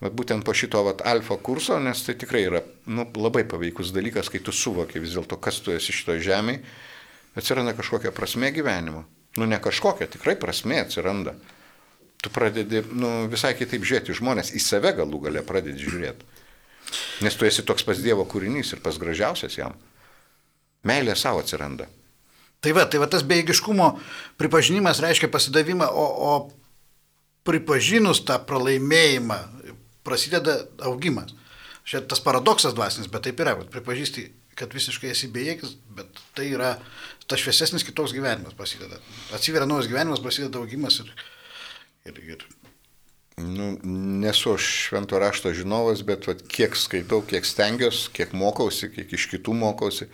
Vat 0.00 0.12
būtent 0.12 0.44
po 0.44 0.52
šito 0.52 0.82
vat, 0.84 1.00
alfa 1.08 1.38
kurso, 1.40 1.78
nes 1.80 2.02
tai 2.04 2.16
tikrai 2.20 2.42
yra 2.44 2.60
nu, 2.84 3.06
labai 3.16 3.46
paveikus 3.48 3.94
dalykas, 3.96 4.28
kai 4.28 4.42
tu 4.44 4.52
suvoki 4.52 5.00
vis 5.00 5.14
dėlto, 5.16 5.38
kas 5.40 5.62
tu 5.64 5.72
esi 5.72 5.94
šitoje 5.96 6.20
žemėje, 6.26 6.60
atsiranda 7.40 7.72
kažkokia 7.76 8.12
prasme 8.16 8.52
gyvenimo. 8.52 9.06
Nu 9.40 9.48
ne 9.48 9.56
kažkokia, 9.60 10.08
tikrai 10.12 10.36
prasme 10.40 10.82
atsiranda. 10.84 11.36
Tu 12.20 12.32
pradedi 12.32 12.82
nu, 12.92 13.28
visai 13.32 13.54
kitaip 13.56 13.84
žiūrėti 13.84 14.16
žmonės, 14.16 14.52
į 14.56 14.60
save 14.64 14.92
galų 14.96 15.26
gale 15.28 15.44
pradedi 15.44 15.84
žiūrėti. 15.84 16.28
Nes 17.24 17.36
tu 17.36 17.48
esi 17.48 17.64
toks 17.66 17.84
pas 17.84 18.00
Dievo 18.00 18.24
kūrinys 18.28 18.72
ir 18.72 18.82
pas 18.84 18.96
gražiausias 19.00 19.56
jam. 19.58 19.76
Meilė 20.86 21.16
savo 21.16 21.40
atsiranda. 21.44 21.88
Tai 22.64 22.72
va, 22.76 22.86
tai 22.90 23.00
va 23.02 23.08
tas 23.10 23.24
beigiškumo 23.26 23.90
pripažinimas 24.40 25.02
reiškia 25.04 25.30
pasidavimą, 25.32 25.86
o, 25.86 26.06
o 26.30 26.32
pripažinus 27.46 28.24
tą 28.26 28.38
pralaimėjimą 28.48 29.38
prasideda 30.06 30.58
augimas. 30.88 31.34
Čia 31.86 32.02
tas 32.02 32.22
paradoksas 32.22 32.74
dvasinis, 32.74 33.10
bet 33.12 33.28
taip 33.28 33.40
yra, 33.42 33.54
kad 33.60 33.70
pripažįsti, 33.70 34.26
kad 34.58 34.72
visiškai 34.74 35.12
esi 35.12 35.30
bejėgis, 35.30 35.76
bet 35.94 36.22
tai 36.34 36.48
yra 36.50 36.74
tas 37.30 37.42
šviesesnis 37.42 37.86
kitoks 37.86 38.14
gyvenimas 38.16 38.56
prasideda. 38.58 38.98
Atsiveria 39.36 39.68
naujas 39.70 39.90
gyvenimas, 39.90 40.22
prasideda 40.24 40.62
augimas 40.62 41.02
ir... 41.04 41.12
ir, 42.10 42.22
ir 42.34 42.46
Nu, 43.36 43.78
nesu 43.84 44.54
švento 44.56 45.18
rašto 45.20 45.50
žinovas, 45.52 46.00
bet 46.08 46.24
vat, 46.24 46.38
kiek 46.48 46.72
skaitau, 46.72 47.18
kiek 47.20 47.44
stengiuosi, 47.44 48.08
kiek 48.16 48.32
mokausi, 48.32 48.88
kiek 48.94 49.12
iš 49.12 49.26
kitų 49.28 49.52
mokausi, 49.52 50.06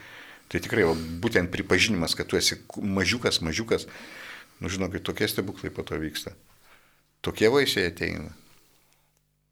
Tai 0.53 0.61
tikrai, 0.61 0.85
o 0.85 0.93
būtent 0.93 1.49
pripažinimas, 1.53 2.13
kad 2.19 2.29
tu 2.29 2.37
esi 2.37 2.59
mažiukas, 2.77 3.41
mažiukas, 3.41 3.87
nu 4.61 4.69
žinokit, 4.69 5.05
tokie 5.07 5.29
stebuklai 5.31 5.73
po 5.73 5.85
to 5.89 5.97
vyksta. 5.97 6.35
Tokie 7.25 7.49
vaisiai 7.49 7.89
ateina. 7.89 8.35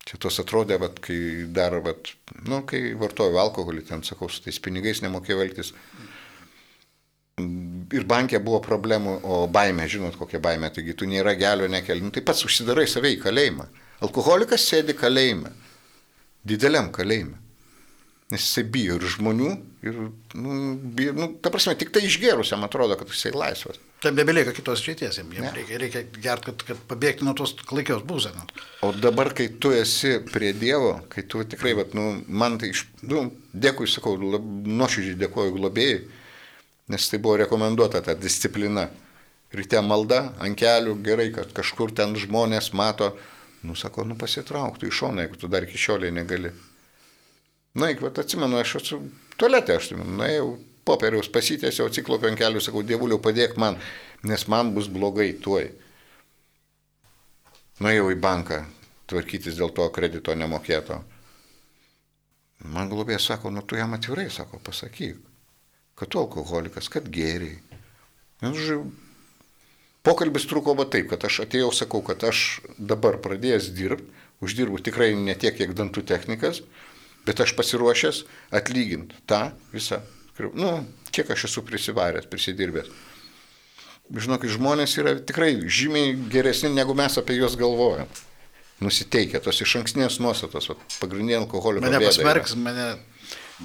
Čia 0.04 0.18
tos 0.20 0.40
atrodė, 0.42 0.76
vat, 0.80 1.00
kai 1.04 1.46
dar, 1.56 1.78
vat, 1.84 2.12
nu, 2.44 2.60
kai 2.68 2.92
vartojau 3.00 3.40
alkoholį, 3.40 3.84
ten 3.88 4.04
sakau, 4.04 4.28
su 4.28 4.44
tais 4.44 4.60
pinigais 4.60 5.00
nemokėjau 5.04 5.40
elgtis. 5.44 5.72
Ir 7.40 8.04
bankė 8.08 8.40
buvo 8.44 8.60
problemų, 8.64 9.20
o 9.24 9.42
baime, 9.48 9.86
žinot, 9.88 10.16
kokia 10.20 10.40
baime, 10.42 10.68
taigi 10.74 10.96
tu 10.96 11.08
nėra 11.08 11.32
gelio 11.38 11.68
nekeli, 11.70 12.04
nu, 12.04 12.12
tai 12.12 12.24
pats 12.26 12.44
užsidarai 12.44 12.88
savai 12.90 13.14
į 13.16 13.22
kalėjimą. 13.24 13.70
Alkoholikas 14.04 14.68
sėdi 14.68 14.96
kalėjime, 14.96 15.52
dideliam 16.44 16.92
kalėjime. 16.92 17.38
Nes 18.30 18.44
jisai 18.44 18.62
bijo 18.70 18.94
ir 18.94 19.04
žmonių, 19.10 19.50
ir, 19.82 19.96
nu, 20.38 20.56
bijo, 20.94 21.14
nu, 21.16 21.26
ta 21.42 21.50
prasme, 21.50 21.72
tik 21.78 21.88
tai 21.90 22.04
išgerusiam 22.06 22.62
atrodo, 22.62 22.94
kad 23.00 23.10
jisai 23.10 23.32
laisvas. 23.34 23.80
Taip 24.04 24.14
nebelieka 24.14 24.54
kitos 24.54 24.84
išeities, 24.84 25.18
jiems 25.18 25.34
jiem 25.34 25.48
reikia, 25.56 25.80
reikia 25.82 26.02
gerti, 26.14 26.46
kad, 26.46 26.62
kad 26.68 26.84
pabėgti 26.92 27.26
nuo 27.26 27.34
tos 27.36 27.56
klaikios 27.66 28.04
būsenos. 28.06 28.54
O 28.86 28.92
dabar, 28.94 29.32
kai 29.34 29.48
tu 29.60 29.74
esi 29.74 30.20
prie 30.30 30.52
Dievo, 30.54 30.94
kai 31.10 31.26
tu 31.26 31.42
tikrai, 31.42 31.74
vat, 31.80 31.90
nu, 31.98 32.06
man 32.28 32.60
tai, 32.62 32.70
iš, 32.70 32.86
nu, 33.10 33.26
dėkui, 33.50 33.90
sakau, 33.90 34.14
nuoširdžiai 34.14 35.18
dėkoju 35.24 35.58
globėjai, 35.58 36.00
nes 36.94 37.10
tai 37.10 37.18
buvo 37.18 37.40
rekomenduota 37.42 38.04
ta 38.06 38.14
disciplina. 38.14 38.86
Ryte 39.50 39.82
malda 39.82 40.28
ant 40.38 40.54
kelių, 40.54 40.94
gerai, 41.02 41.32
kad 41.34 41.50
kažkur 41.56 41.90
ten 41.98 42.14
žmonės 42.14 42.70
mato, 42.78 43.16
nu, 43.66 43.74
sako, 43.74 44.06
nu, 44.06 44.14
pasitrauktų 44.14 44.86
iš 44.86 45.02
šono, 45.02 45.24
jeigu 45.24 45.40
tu 45.42 45.50
dar 45.50 45.66
iki 45.66 45.80
šioliai 45.80 46.14
negali. 46.14 46.54
Na, 47.74 47.86
nu, 47.86 48.00
bet 48.00 48.18
atsimenu, 48.18 48.58
aš 48.58 48.74
esu 48.80 48.98
tualete, 49.38 49.76
aš 49.78 49.92
nuėjau, 49.94 50.56
popieriaus 50.88 51.30
pasitėsiau, 51.30 51.86
atsiklopė 51.86 52.32
ant 52.32 52.40
kelių, 52.40 52.62
sakau, 52.64 52.82
dievuliu 52.82 53.20
padėk 53.22 53.54
man, 53.60 53.78
nes 54.26 54.46
man 54.50 54.74
bus 54.74 54.88
blogai 54.90 55.32
tuoj. 55.44 55.70
nuėjau 57.80 58.10
į 58.12 58.16
banką 58.20 58.64
tvarkytis 59.08 59.56
dėl 59.56 59.70
to 59.74 59.86
kredito 59.94 60.34
nemokėto. 60.34 61.00
Man 62.74 62.90
globėjas 62.90 63.30
sako, 63.30 63.50
nu 63.54 63.62
tu 63.62 63.78
jam 63.78 63.94
atvirai, 63.96 64.28
sako, 64.30 64.60
pasakyk, 64.60 65.16
kad 65.96 66.10
tu 66.12 66.20
alkoholikas, 66.20 66.90
kad 66.92 67.08
geriai. 67.08 67.56
Nu, 68.42 68.52
žodžiu, 68.52 68.82
pokalbis 70.04 70.44
truko 70.50 70.74
va 70.76 70.84
taip, 70.90 71.08
kad 71.12 71.24
aš 71.24 71.42
atėjau, 71.46 71.70
sakau, 71.72 72.02
kad 72.04 72.26
aš 72.28 72.60
dabar 72.76 73.16
pradėjęs 73.24 73.72
dirbti, 73.78 74.12
uždirbu 74.44 74.82
tikrai 74.84 75.14
ne 75.16 75.34
tiek, 75.36 75.56
kiek 75.56 75.72
dantų 75.76 76.04
technikas, 76.08 76.62
bet 77.26 77.42
aš 77.44 77.54
pasiruošęs 77.58 78.24
atlyginti 78.56 79.20
tą 79.30 79.50
visą, 79.74 80.00
nu, 80.54 80.72
kiek 81.12 81.30
aš 81.30 81.48
esu 81.50 81.64
prisivaręs, 81.66 82.28
prisidirbęs. 82.30 82.90
Žinokit, 84.10 84.50
žmonės 84.56 84.96
yra 84.98 85.14
tikrai 85.22 85.52
žymiai 85.70 86.16
geresni, 86.32 86.72
negu 86.74 86.96
mes 86.98 87.14
apie 87.20 87.36
juos 87.38 87.54
galvojam 87.58 88.10
nusiteikę, 88.80 89.40
tos 89.44 89.60
iš 89.62 89.76
ankstinės 89.82 90.18
nuostatos, 90.24 90.70
pagrindinė 90.98 91.42
alkoholio. 91.42 91.82
Mane 91.84 92.00
pasmerks, 92.02 92.56
mane. 92.58 92.94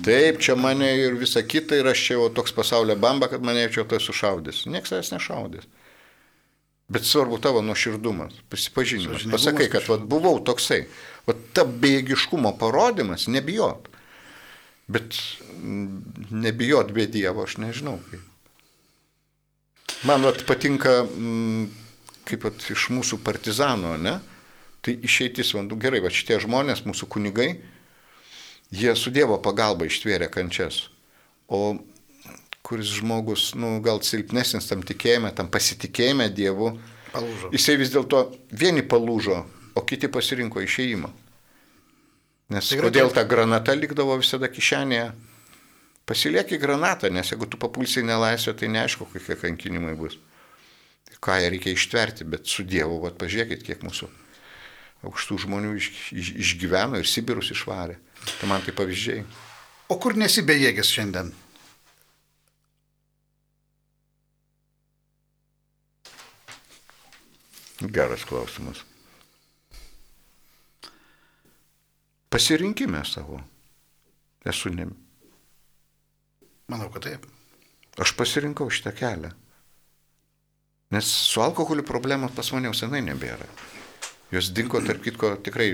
Taip, 0.04 0.41
čia 0.44 0.58
mane 0.60 0.89
ir 1.00 1.15
visa 1.15 1.39
kita 1.39 1.80
ir 1.80 1.88
aš 1.88 2.02
čia 2.04 2.18
jau 2.18 2.28
toks 2.36 2.52
pasaulio 2.56 2.98
bamba, 3.00 3.30
kad 3.32 3.44
mane 3.46 3.63
čia 3.72 3.86
tai 3.88 4.02
sušaudys. 4.04 4.65
Niekas 4.68 4.91
savęs 4.91 5.13
nešaudys. 5.15 5.70
Bet 6.88 7.06
svarbu 7.06 7.39
tavo 7.41 7.63
nuoširdumas, 7.65 8.34
prisipažinimas. 8.50 9.26
Pasakai, 9.32 9.69
kad 9.74 9.88
vat, 9.89 10.04
buvau 10.06 10.38
toksai. 10.45 10.84
Vat 11.26 11.39
ta 11.58 11.65
bėgiškumo 11.65 12.52
parodimas, 12.62 13.26
nebijot. 13.32 13.89
Bet 14.86 15.17
nebijot 16.30 16.91
be 16.93 17.08
Dievo, 17.10 17.48
aš 17.50 17.58
nežinau 17.58 17.98
kaip. 18.12 18.21
Man 20.06 20.28
vat, 20.28 20.43
patinka, 20.45 21.00
kaip 22.30 22.45
vat, 22.45 22.67
iš 22.69 22.91
mūsų 22.93 23.17
partizano, 23.26 23.95
ne? 23.98 24.19
Tai 24.86 24.93
išeitis, 25.08 25.56
vandu, 25.58 25.80
gerai, 25.82 26.04
va 26.06 26.13
šitie 26.13 26.38
žmonės, 26.43 26.84
mūsų 26.86 27.10
kunigai, 27.10 27.50
jie 28.69 28.93
su 28.93 29.10
Dievo 29.10 29.39
pagalba 29.41 29.89
ištvėrė 29.89 30.30
kančias. 30.30 30.84
O 31.50 31.80
kuris 32.65 32.95
žmogus, 32.97 33.51
nu, 33.60 33.78
gal 33.86 34.01
silpnesnis 34.01 34.65
tam 34.69 34.82
tikėjime, 34.86 35.30
tam 35.38 35.51
pasitikėjime 35.54 36.32
Dievu, 36.34 36.71
palūžo. 37.13 37.51
jisai 37.54 37.78
vis 37.78 37.93
dėlto 37.93 38.23
vieni 38.49 38.82
palūžo, 38.82 39.43
o 39.78 39.84
kiti 39.86 40.10
pasirinko 40.10 40.63
išėjimą. 40.65 41.12
Nes 42.56 42.69
Tikrai 42.69 42.89
kodėl 42.89 43.13
ta 43.13 43.23
granata 43.25 43.73
likdavo 43.78 44.17
visada 44.21 44.49
kišenėje? 44.49 45.12
Pasilieki 46.06 46.60
granatą, 46.62 47.10
nes 47.10 47.32
jeigu 47.32 47.47
tu 47.49 47.58
papulsi 47.58 48.04
į 48.04 48.10
nelaisvę, 48.12 48.54
tai 48.58 48.69
neaišku, 48.73 49.08
kokie 49.10 49.38
kankinimai 49.41 49.95
bus. 49.97 50.19
Ką 51.21 51.39
jie 51.41 51.49
reikia 51.54 51.73
ištverti, 51.73 52.28
bet 52.30 52.45
su 52.49 52.65
Dievu, 52.65 52.99
vad 53.01 53.17
pažiūrėkit, 53.17 53.63
kiek 53.65 53.82
mūsų 53.86 54.10
aukštų 55.06 55.39
žmonių 55.45 55.73
iš, 55.80 55.89
iš, 56.13 56.30
išgyveno 56.45 57.01
ir 57.01 57.10
Sibirus 57.10 57.49
išvarė. 57.54 57.97
Tai 58.39 58.49
man 58.49 58.62
tai 58.65 58.73
pavyzdžiai. 58.78 59.25
O 59.89 59.97
kur 60.01 60.17
nesibejėgis 60.17 60.89
šiandien? 60.93 61.34
Geras 67.82 68.24
klausimas. 68.26 68.84
Pasirinkime 72.30 73.04
savo. 73.06 73.42
Esu 74.46 74.70
ne. 74.70 74.88
Manau, 76.68 76.90
kad 76.94 77.06
taip. 77.08 77.26
Aš 78.02 78.16
pasirinkau 78.18 78.70
šitą 78.72 78.92
kelią. 78.96 79.32
Nes 80.96 81.08
su 81.08 81.42
alkoholiu 81.42 81.84
problemos 81.84 82.32
pas 82.36 82.52
mane 82.54 82.70
jau 82.70 82.76
senai 82.78 83.02
nebėra. 83.06 83.48
Jos 84.34 84.50
dingo, 84.56 84.82
tarp 84.84 85.04
kitko, 85.06 85.36
tikrai 85.46 85.70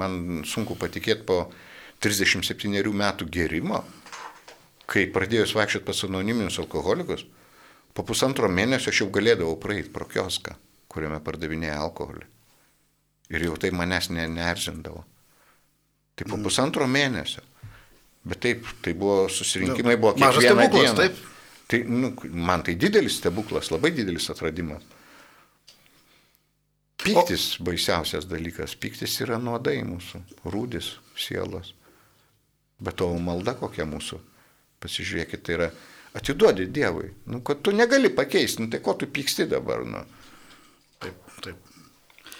man 0.00 0.42
sunku 0.46 0.76
patikėti 0.78 1.26
po 1.26 1.38
37 2.00 2.94
metų 2.96 3.28
gerimo, 3.28 3.82
kai 4.90 5.06
pradėjus 5.12 5.54
vaikščioti 5.58 5.86
pas 5.86 6.04
anoniminius 6.06 6.58
alkoholikus, 6.62 7.26
po 7.94 8.04
pusantro 8.06 8.48
mėnesio 8.48 8.92
aš 8.92 9.02
jau 9.02 9.10
galėdavau 9.12 9.58
praeiti 9.60 9.92
pro 9.92 10.06
kioską, 10.08 10.54
kuriame 10.90 11.20
pardavinėja 11.24 11.78
alkoholį. 11.84 12.26
Ir 13.30 13.46
jau 13.46 13.56
tai 13.62 13.70
manęs 13.74 14.10
ne, 14.10 14.26
neerzindavo. 14.30 15.04
Tai 16.18 16.26
po 16.26 16.36
mm. 16.36 16.46
pusantro 16.46 16.86
mėnesio. 16.90 17.44
Bet 18.26 18.42
taip, 18.44 18.66
tai 18.84 18.92
buvo 18.98 19.28
susirinkimai, 19.32 19.96
buvo 20.00 20.16
kiekvieną 20.18 20.66
dieną. 20.72 20.96
Taip. 20.98 21.20
Tai, 21.70 21.78
nu, 21.86 22.10
man 22.34 22.64
tai 22.66 22.74
didelis 22.74 23.20
stebuklas, 23.20 23.70
labai 23.70 23.92
didelis 23.94 24.26
atradimas. 24.32 24.82
Piktis 27.00 27.44
o... 27.60 27.64
baisiausias 27.64 28.26
dalykas. 28.28 28.74
Piktis 28.76 29.14
yra 29.24 29.38
nuodai 29.40 29.78
mūsų, 29.86 30.20
rūdis 30.52 30.96
sielos. 31.16 31.72
Bet 32.82 32.98
to 33.00 33.08
malda 33.22 33.54
kokia 33.56 33.86
mūsų. 33.88 34.18
Pasižiūrėkit, 34.80 35.44
tai 35.46 35.56
yra 35.56 35.70
atiduodi 36.16 36.66
Dievui. 36.72 37.10
Nu, 37.30 37.40
kad 37.46 37.62
tu 37.64 37.72
negali 37.76 38.10
pakeisti, 38.12 38.64
nu, 38.64 38.70
tai 38.72 38.80
ko 38.84 38.96
tu 38.98 39.08
pyksti 39.08 39.46
dabar? 39.48 39.84
Nu? 39.86 40.02
Taip. 41.44 41.70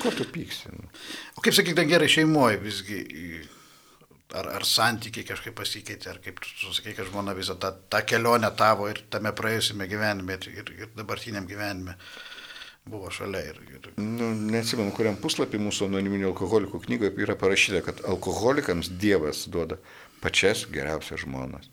Ko 0.01 0.13
tu 0.17 0.25
pyksti? 0.25 0.73
Nu? 0.73 0.89
O 1.37 1.45
kaip 1.45 1.57
sakykite, 1.57 1.85
gerai 1.89 2.09
šeimoje 2.09 2.61
visgi, 2.63 3.01
ar, 4.37 4.49
ar 4.57 4.67
santykiai 4.67 5.27
kažkaip 5.29 5.57
pasikeitė, 5.59 6.13
ar 6.13 6.21
kaip 6.25 6.41
tu 6.45 6.73
sakai, 6.73 6.95
kad 6.97 7.09
žmona 7.11 7.35
visą 7.37 7.57
tą, 7.61 7.73
tą 7.93 8.03
kelionę 8.09 8.51
tavo 8.57 8.89
ir 8.91 9.03
tame 9.13 9.33
praėjusiame 9.37 9.89
gyvenime 9.91 10.39
ir, 10.39 10.49
ir, 10.63 10.73
ir 10.85 10.93
dabartiniam 10.97 11.49
gyvenime 11.49 11.97
buvo 12.91 13.11
šalia. 13.13 13.43
Ir, 13.53 13.61
ir... 13.75 13.91
Nu, 14.01 14.31
neatsimenu, 14.55 14.95
kuriam 14.97 15.19
puslapį 15.21 15.61
mūsų 15.67 15.91
anoniminių 15.91 16.31
alkoholikų 16.31 16.81
knygoje 16.87 17.13
yra 17.27 17.37
parašyta, 17.39 17.85
kad 17.87 18.01
alkoholikams 18.09 18.93
Dievas 19.03 19.45
duoda 19.53 19.81
pačias 20.25 20.65
geriausias 20.73 21.25
žmonas. 21.27 21.69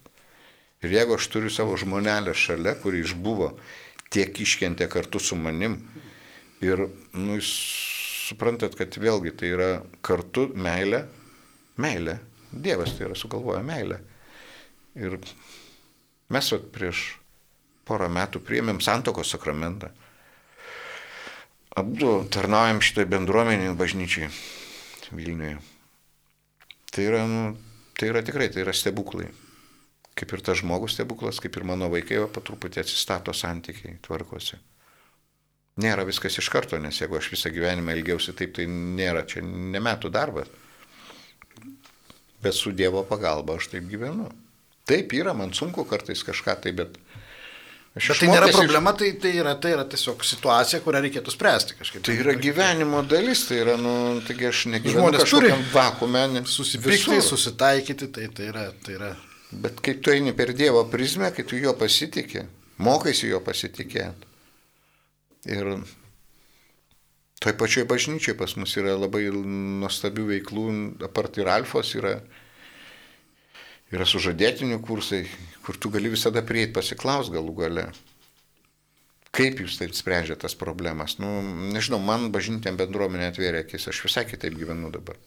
Ir 0.86 0.94
jeigu 0.94 1.16
aš 1.18 1.30
turiu 1.34 1.50
savo 1.50 1.78
žmonelę 1.80 2.36
šalia, 2.38 2.76
kuri 2.78 3.02
išbuvo, 3.02 3.54
tiek 4.14 4.36
iškentė 4.44 4.86
kartu 4.92 5.20
su 5.20 5.36
manim, 5.40 5.80
ir 6.64 6.88
nu, 7.14 7.38
jūs 7.38 7.52
suprantat, 8.28 8.76
kad 8.80 8.98
vėlgi 9.00 9.34
tai 9.40 9.54
yra 9.56 9.70
kartu 10.06 10.50
meilė, 10.56 11.06
meilė, 11.80 12.18
Dievas 12.48 12.94
tai 12.96 13.10
yra 13.10 13.16
sugalvoja 13.20 13.60
meilę. 13.66 14.00
Ir 14.98 15.18
mes 16.34 16.52
vat, 16.54 16.68
prieš 16.74 17.02
porą 17.88 18.08
metų 18.12 18.42
priėmėm 18.44 18.80
santokos 18.84 19.34
sakramentą. 19.36 19.92
Abu 21.78 22.24
tarnaujam 22.34 22.80
šitoj 22.82 23.06
bendruomeniai 23.12 23.76
bažnyčiai 23.78 24.32
Vilniuje. 25.12 25.60
Tai 26.92 27.04
yra, 27.06 27.22
nu, 27.30 27.44
tai 28.00 28.10
yra 28.10 28.24
tikrai, 28.26 28.48
tai 28.52 28.64
yra 28.64 28.74
stebuklai. 28.74 29.28
Kaip 30.18 30.34
ir 30.34 30.42
tas 30.42 30.64
žmogus 30.64 30.96
stebuklas, 30.98 31.38
kaip 31.44 31.60
ir 31.60 31.68
mano 31.68 31.92
vaikai, 31.94 32.18
o 32.24 32.32
patruputį 32.32 32.82
atsistato 32.82 33.36
santykiai, 33.38 34.00
tvarkosi. 34.08 34.58
Nėra 35.78 36.08
viskas 36.08 36.40
iš 36.42 36.50
karto, 36.50 36.80
nes 36.82 36.98
jeigu 36.98 37.20
aš 37.20 37.30
visą 37.36 37.52
gyvenimą 37.54 37.94
ilgiausi 37.98 38.34
taip, 38.38 38.56
tai 38.58 38.66
nėra, 38.70 39.26
čia 39.30 39.44
ne 39.46 39.82
metų 39.84 40.10
darbas. 40.14 40.50
Bet 42.42 42.58
su 42.58 42.74
Dievo 42.74 43.04
pagalba 43.06 43.58
aš 43.58 43.70
taip 43.74 43.86
gyvenu. 43.90 44.30
Taip 44.88 45.14
yra, 45.14 45.36
man 45.38 45.54
sunku 45.54 45.84
kartais 45.86 46.24
kažką 46.26 46.56
tai, 46.64 46.74
bet 46.78 46.98
Aš 47.98 48.12
Bet 48.12 48.20
tai 48.22 48.28
nėra 48.30 48.50
problema, 48.54 48.92
tai, 48.94 49.08
tai, 49.18 49.32
yra, 49.42 49.56
tai 49.58 49.72
yra 49.74 49.84
tiesiog 49.90 50.22
situacija, 50.28 50.84
kurią 50.86 51.00
reikėtų 51.08 51.34
spręsti 51.34 51.78
kažkaip. 51.80 52.04
Tai 52.06 52.14
yra 52.22 52.36
gyvenimo 52.38 53.02
dalis, 53.10 53.42
tai 53.50 53.62
yra, 53.64 53.74
nu, 53.82 53.94
taigi 54.28 54.50
aš 54.52 54.66
negyvenu 54.70 55.00
Žmonės 55.00 55.32
turi 55.32 55.50
vakume. 55.74 56.26
Susipykti, 56.52 57.18
susitaikyti, 57.26 58.12
tai, 58.14 58.28
tai, 58.38 58.52
yra, 58.52 58.68
tai 58.86 59.00
yra. 59.00 59.10
Bet 59.66 59.82
kai 59.82 59.96
tu 60.04 60.14
eini 60.14 60.36
per 60.38 60.54
Dievo 60.58 60.84
prizmę, 60.92 61.32
kai 61.34 61.48
tu 61.48 61.58
juo 61.58 61.74
pasitikė, 61.80 62.46
mokaisi 62.86 63.32
juo 63.32 63.42
pasitikėti. 63.42 64.27
Ir 65.48 65.78
toj 67.40 67.56
pačioj 67.60 67.86
bažnyčiai 67.88 68.36
pas 68.38 68.58
mus 68.60 68.76
yra 68.80 68.98
labai 68.98 69.30
nuostabių 69.32 70.28
veiklų, 70.34 70.68
apart 71.08 71.40
ir 71.40 71.50
alfos 71.54 71.94
yra 71.96 72.18
yra 73.94 74.08
sužadėtinių 74.08 74.82
kursai, 74.84 75.24
kur 75.64 75.78
tu 75.80 75.92
gali 75.94 76.12
visada 76.12 76.44
prieiti 76.46 76.76
pasiklaus 76.76 77.32
galų 77.32 77.56
gale. 77.62 77.88
Kaip 79.38 79.60
jūs 79.62 79.78
taip 79.80 79.94
sprendžiate 79.96 80.42
tas 80.42 80.56
problemas? 80.58 81.18
Nu, 81.22 81.30
nežinau, 81.74 82.00
man 82.02 82.32
bažnytėm 82.34 82.80
bendruomenė 82.80 83.30
atvėrė 83.32 83.64
akis, 83.64 83.88
aš 83.92 84.02
visai 84.08 84.26
kitaip 84.28 84.56
gyvenu 84.58 84.92
dabar. 84.94 85.20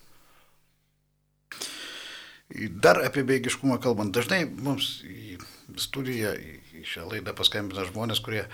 Dar 2.83 2.99
apie 3.05 3.23
beigiškumą 3.29 3.79
kalbant, 3.83 4.11
dažnai 4.17 4.43
mums 4.51 5.05
į 5.07 5.39
studiją, 5.79 6.33
į 6.75 6.83
šią 6.91 7.07
laidą 7.13 7.37
paskambina 7.39 7.85
žmonės, 7.87 8.23
kurie 8.25 8.49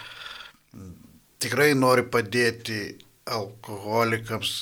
tikrai 1.47 1.71
nori 1.79 2.05
padėti 2.11 2.99
alkoholikams, 3.27 4.57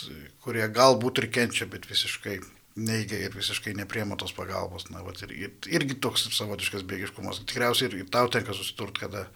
kurie 0.45 0.69
galbūt 0.73 1.25
ir 1.25 1.31
kenčia, 1.35 1.67
bet 1.71 1.89
visiškai 1.91 2.39
neigia 2.85 3.19
ir 3.27 3.35
visiškai 3.35 3.75
nepriema 3.77 4.17
tos 4.21 4.33
pagalbos. 4.37 4.87
Na, 4.93 5.03
vat, 5.07 5.21
ir, 5.27 5.35
ir, 5.35 5.53
irgi 5.73 5.99
toks 6.05 6.29
savotiškas 6.37 6.87
bėgiškumas. 6.89 7.43
Tikriausiai 7.49 7.91
ir 7.93 8.09
tau 8.13 8.31
tenka 8.33 8.57
susidurti, 8.57 9.05
kada 9.05 9.27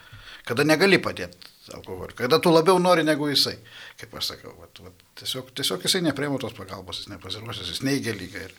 Kada 0.49 0.65
negali 0.65 0.97
padėti 1.03 1.51
alkoholiui, 1.77 2.17
kada 2.17 2.39
tu 2.41 2.49
labiau 2.49 2.79
nori 2.81 3.03
negu 3.05 3.27
jisai, 3.29 3.59
kaip 4.01 4.15
aš 4.17 4.31
sakau. 4.33 4.55
Vat, 4.57 4.81
vat, 4.81 5.03
tiesiog, 5.21 5.51
tiesiog 5.59 5.85
jisai 5.85 6.01
neprieima 6.07 6.39
tos 6.41 6.55
pagalbos, 6.57 7.03
jis 7.03 7.11
nepasiruošęs, 7.13 7.73
jis 7.75 7.83
neigia 7.85 8.15
lygą. 8.17 8.47
Ir 8.47 8.55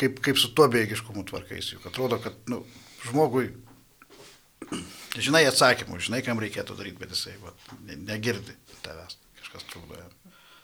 kaip, 0.00 0.22
kaip 0.24 0.40
su 0.40 0.54
tuo 0.56 0.70
beigiškumu 0.72 1.26
tvarkais, 1.28 1.74
juk 1.74 1.84
atrodo, 1.90 2.16
kad 2.24 2.38
nu, 2.48 2.62
žmogui 3.04 3.50
žinai 5.18 5.44
atsakymų, 5.48 5.98
žinai, 6.06 6.22
kam 6.26 6.40
reikėtų 6.42 6.76
daryti, 6.78 7.00
bet 7.00 7.14
jisai 7.14 7.34
vat, 7.42 7.70
negirdi 7.88 8.54
tavęs, 8.84 9.16
kažkas 9.40 9.66
trukdo. 9.72 9.98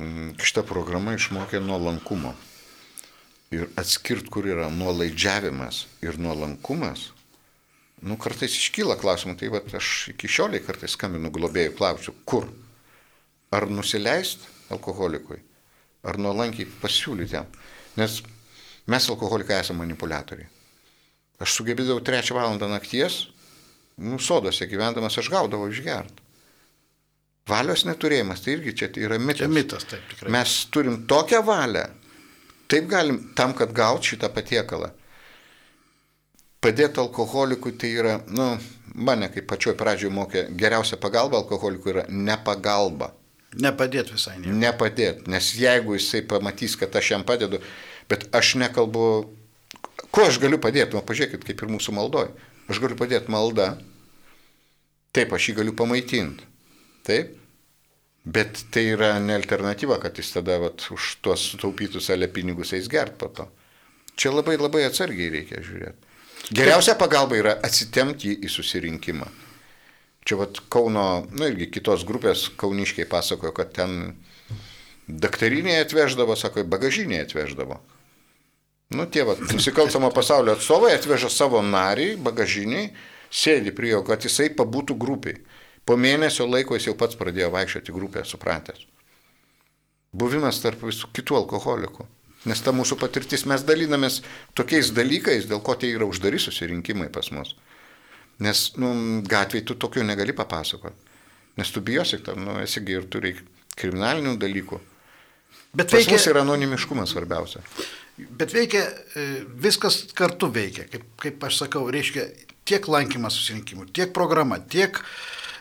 Mm, 0.02 0.35
šitą 0.42 0.62
programą 0.68 1.16
išmokė 1.16 1.62
nuolankumo. 1.64 2.35
Ir 3.54 3.68
atskirt, 3.78 4.28
kur 4.32 4.46
yra 4.50 4.66
nuolaidžiavimas 4.74 5.85
ir 6.02 6.18
nuolankumas, 6.18 7.11
nu 8.02 8.18
kartais 8.20 8.56
iškyla 8.59 8.98
klausimų, 9.00 9.37
tai 9.38 9.50
va 9.54 9.62
aš 9.78 10.11
iki 10.12 10.28
šioliai 10.30 10.64
kartais 10.66 10.96
skambinu 10.98 11.30
globėjų, 11.32 11.76
klausiu, 11.78 12.14
kur? 12.26 12.48
Ar 13.54 13.68
nusileist 13.70 14.42
alkoholikui, 14.74 15.38
ar 16.06 16.18
nuolankiai 16.18 16.66
pasiūlyti 16.82 17.38
jam. 17.38 17.46
Nes 17.96 18.18
mes 18.90 19.09
alkoholikai 19.11 19.61
esame 19.61 19.85
manipuliatoriai. 19.85 20.50
Aš 21.42 21.59
sugebėdavau 21.59 22.02
trečią 22.04 22.37
valandą 22.37 22.68
nakties, 22.70 23.26
nu, 23.96 24.18
sodose 24.18 24.68
gyvendamas 24.68 25.18
aš 25.18 25.30
gaudavau 25.32 25.68
išgert. 25.72 26.22
Valios 27.46 27.85
neturėjimas, 27.87 28.42
tai 28.42 28.56
irgi 28.56 28.74
čia 28.74 28.88
yra 28.98 29.20
mitas. 29.22 29.44
Čia 29.44 29.50
mitas, 29.52 29.87
taip 29.87 30.06
tikrai. 30.11 30.32
Mes 30.35 30.54
turim 30.74 31.04
tokią 31.06 31.44
valią, 31.46 31.85
taip 32.66 32.88
galim 32.90 33.20
tam, 33.38 33.54
kad 33.54 33.74
gaut 33.74 34.02
šitą 34.02 34.32
patiekalą. 34.35 34.90
Padėti 36.66 36.98
alkoholikui 36.98 37.76
tai 37.78 37.92
yra, 37.94 38.16
nu, 38.35 38.48
mane 38.98 39.28
kaip 39.30 39.46
pačioj 39.52 39.76
pradžioje 39.78 40.14
mokė, 40.16 40.42
geriausia 40.59 40.98
pagalba 40.98 41.38
alkoholikui 41.38 41.92
yra 41.94 42.04
nepagalba. 42.11 43.12
Nepadėti 43.62 44.16
visai 44.16 44.35
nieko. 44.40 44.56
Nepadėti, 44.64 45.30
nes 45.30 45.52
jeigu 45.56 45.94
jisai 45.94 46.24
pamatys, 46.26 46.74
kad 46.80 46.98
aš 46.98 47.12
jam 47.14 47.24
padedu, 47.28 47.62
bet 48.11 48.26
aš 48.35 48.56
nekalbu, 48.59 49.06
kuo 50.11 50.26
aš 50.26 50.40
galiu 50.42 50.59
padėti, 50.61 50.98
nu, 50.98 51.04
pažiūrėkit, 51.06 51.46
kaip 51.46 51.62
ir 51.62 51.72
mūsų 51.76 51.94
maldoj. 51.94 52.35
Aš 52.66 52.83
galiu 52.83 52.98
padėti 52.98 53.31
maldą, 53.31 53.72
taip, 55.14 55.33
aš 55.33 55.50
jį 55.50 55.59
galiu 55.61 55.74
pamaitinti 55.79 56.52
Taip? 57.07 57.37
Bet 58.26 58.64
tai 58.74 58.88
yra 58.90 59.12
ne 59.22 59.37
alternatyva, 59.38 60.00
kad 60.02 60.18
jis 60.18 60.33
tada 60.35 60.59
vat, 60.59 60.83
už 60.90 61.20
tuos 61.22 61.44
sutaupytus 61.52 62.11
ale 62.11 62.26
pinigus 62.26 62.72
eis 62.74 62.88
gert 62.90 63.14
po 63.20 63.31
to. 63.31 63.46
Čia 64.18 64.33
labai 64.35 64.57
labai 64.59 64.83
atsargiai 64.88 65.31
reikia 65.31 65.62
žiūrėti. 65.62 66.14
Geriausia 66.57 66.96
pagalba 66.98 67.38
yra 67.38 67.55
atsitemti 67.62 68.35
į 68.42 68.50
susirinkimą. 68.50 69.29
Čia 70.26 70.40
vat 70.40 70.59
Kauno, 70.72 71.07
nu 71.31 71.46
irgi 71.46 71.68
kitos 71.76 72.02
grupės 72.07 72.48
kauniškiai 72.59 73.07
pasakojo, 73.11 73.52
kad 73.55 73.70
ten 73.79 74.16
daktariniai 75.07 75.85
atveždavo, 75.85 76.35
sako, 76.35 76.66
bagažiniai 76.66 77.22
atveždavo. 77.22 77.79
Nu 78.94 79.07
tie 79.11 79.25
vat, 79.27 79.40
nusikaltamo 79.51 80.12
pasaulio 80.14 80.55
atstovai 80.55 80.92
atveža 80.94 81.31
savo 81.33 81.59
narį, 81.62 82.12
bagažiniai, 82.22 82.92
sėdi 83.35 83.72
prie 83.75 83.90
jo, 83.90 84.03
kad 84.07 84.22
jisai 84.22 84.53
pabūtų 84.55 84.94
grupiai. 84.94 85.40
Po 85.87 85.96
mėnesio 85.99 86.46
laiko 86.46 86.79
jis 86.79 86.88
jau 86.88 86.94
pats 86.99 87.18
pradėjo 87.18 87.51
vaikščioti 87.55 87.94
grupę, 87.94 88.22
supratęs. 88.27 88.85
Buvimas 90.16 90.62
tarp 90.62 90.87
visų 90.87 91.11
kitų 91.14 91.40
alkoholikų. 91.42 92.07
Nes 92.46 92.62
ta 92.62 92.70
mūsų 92.75 92.99
patirtis, 93.01 93.42
mes 93.51 93.64
dalinamės 93.66 94.20
tokiais 94.55 94.92
dalykais, 94.94 95.49
dėl 95.51 95.61
ko 95.66 95.75
tai 95.75 95.90
yra 95.96 96.07
uždari 96.07 96.38
susirinkimai 96.38 97.09
pas 97.11 97.33
mus. 97.35 97.57
Nes, 98.42 98.68
nu, 98.79 98.92
gatvėje 99.27 99.66
tu 99.66 99.77
tokių 99.83 100.05
negali 100.07 100.35
papasakoti. 100.37 101.14
Nes 101.59 101.70
tu 101.72 101.83
bijosi 101.83 102.20
tam, 102.22 102.44
nu, 102.46 102.59
esigi 102.62 102.99
ir 103.01 103.07
turi 103.11 103.35
kriminalinių 103.75 104.37
dalykų. 104.38 104.79
Bet 105.77 105.90
pas 105.90 105.99
veikia, 105.99 106.18
mus 106.20 106.27
yra 106.31 106.42
anonimiškumas 106.46 107.14
svarbiausia. 107.14 107.64
Bet 108.16 108.52
veikia, 108.57 108.81
e, 109.12 109.24
viskas 109.61 110.07
kartu 110.16 110.48
veikia, 110.52 110.87
kaip, 110.88 111.05
kaip 111.20 111.42
aš 111.44 111.64
sakau, 111.66 111.85
reiškia 111.92 112.24
tiek 112.66 112.87
lankymas 112.88 113.37
susirinkimų, 113.37 113.90
tiek 113.94 114.14
programa, 114.16 114.57
tiek 114.72 114.96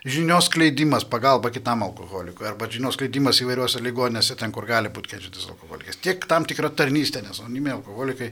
žinios 0.06 0.48
kleidimas, 0.54 1.04
pagalba 1.10 1.50
kitam 1.52 1.84
alkoholikui, 1.84 2.46
arba 2.48 2.70
žinios 2.72 2.96
kleidimas 3.00 3.42
įvairiuose 3.44 3.82
ligonėse, 3.84 4.38
ten, 4.40 4.54
kur 4.56 4.68
gali 4.70 4.92
būti 4.94 5.12
kenčiantis 5.16 5.50
alkoholikas. 5.52 6.00
Tiek 6.00 6.24
tam 6.30 6.46
tikra 6.48 6.70
tarnystė, 6.70 7.26
nes 7.26 7.42
anonimiai 7.42 7.76
alkoholikai 7.76 8.32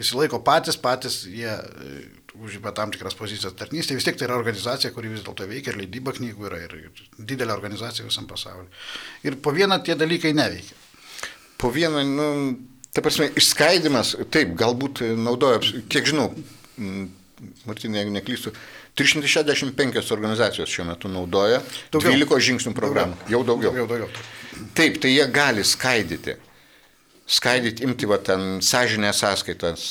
įsilaiko 0.00 0.40
patys, 0.46 0.78
patys 0.80 1.20
jie 1.28 1.50
e, 1.50 2.00
užima 2.40 2.72
tam 2.72 2.94
tikras 2.94 3.18
pozicijas 3.18 3.58
tarnystė, 3.58 3.98
vis 3.98 4.06
tiek 4.06 4.16
tai 4.16 4.30
yra 4.30 4.38
organizacija, 4.38 4.94
kuri 4.94 5.12
vis 5.12 5.26
dėlto 5.26 5.50
veikia 5.50 5.74
ir 5.74 5.82
leidyba 5.82 6.14
knygų 6.16 6.48
yra, 6.48 6.64
ir 6.64 7.02
didelė 7.18 7.52
organizacija 7.58 8.06
visam 8.08 8.30
pasauliu. 8.30 8.70
Ir 9.26 9.36
po 9.42 9.52
vieną 9.52 9.82
tie 9.84 9.98
dalykai 9.98 10.32
neveikia. 10.38 10.78
Po 11.60 11.68
vieną, 11.74 12.06
nu, 12.08 12.28
ta 12.94 13.04
prasme, 13.04 13.30
išskaidimas, 13.38 14.16
taip, 14.34 14.52
galbūt 14.58 15.02
naudoja, 15.18 15.62
kiek 15.92 16.10
žinau, 16.10 16.30
Martinai, 17.64 18.02
jeigu 18.02 18.12
neklystu, 18.12 18.52
365 18.98 20.12
organizacijos 20.12 20.68
šiuo 20.68 20.84
metu 20.90 21.08
naudoja 21.08 21.62
daugiau. 21.92 22.12
12 22.12 22.46
žingsnių 22.50 22.72
programą. 22.76 23.16
Daugiau. 23.16 23.32
Jau 23.32 23.42
daugiau. 23.48 23.72
daugiau, 23.72 23.86
daugiau. 23.88 24.68
Taip, 24.76 24.98
tai 25.00 25.14
jie 25.14 25.26
gali 25.32 25.64
skaidyti. 25.64 26.36
Skaidyti, 27.30 27.86
imti 27.86 28.08
va 28.10 28.18
ten 28.18 28.58
sąžinės 28.66 29.22
sąskaitas, 29.22 29.88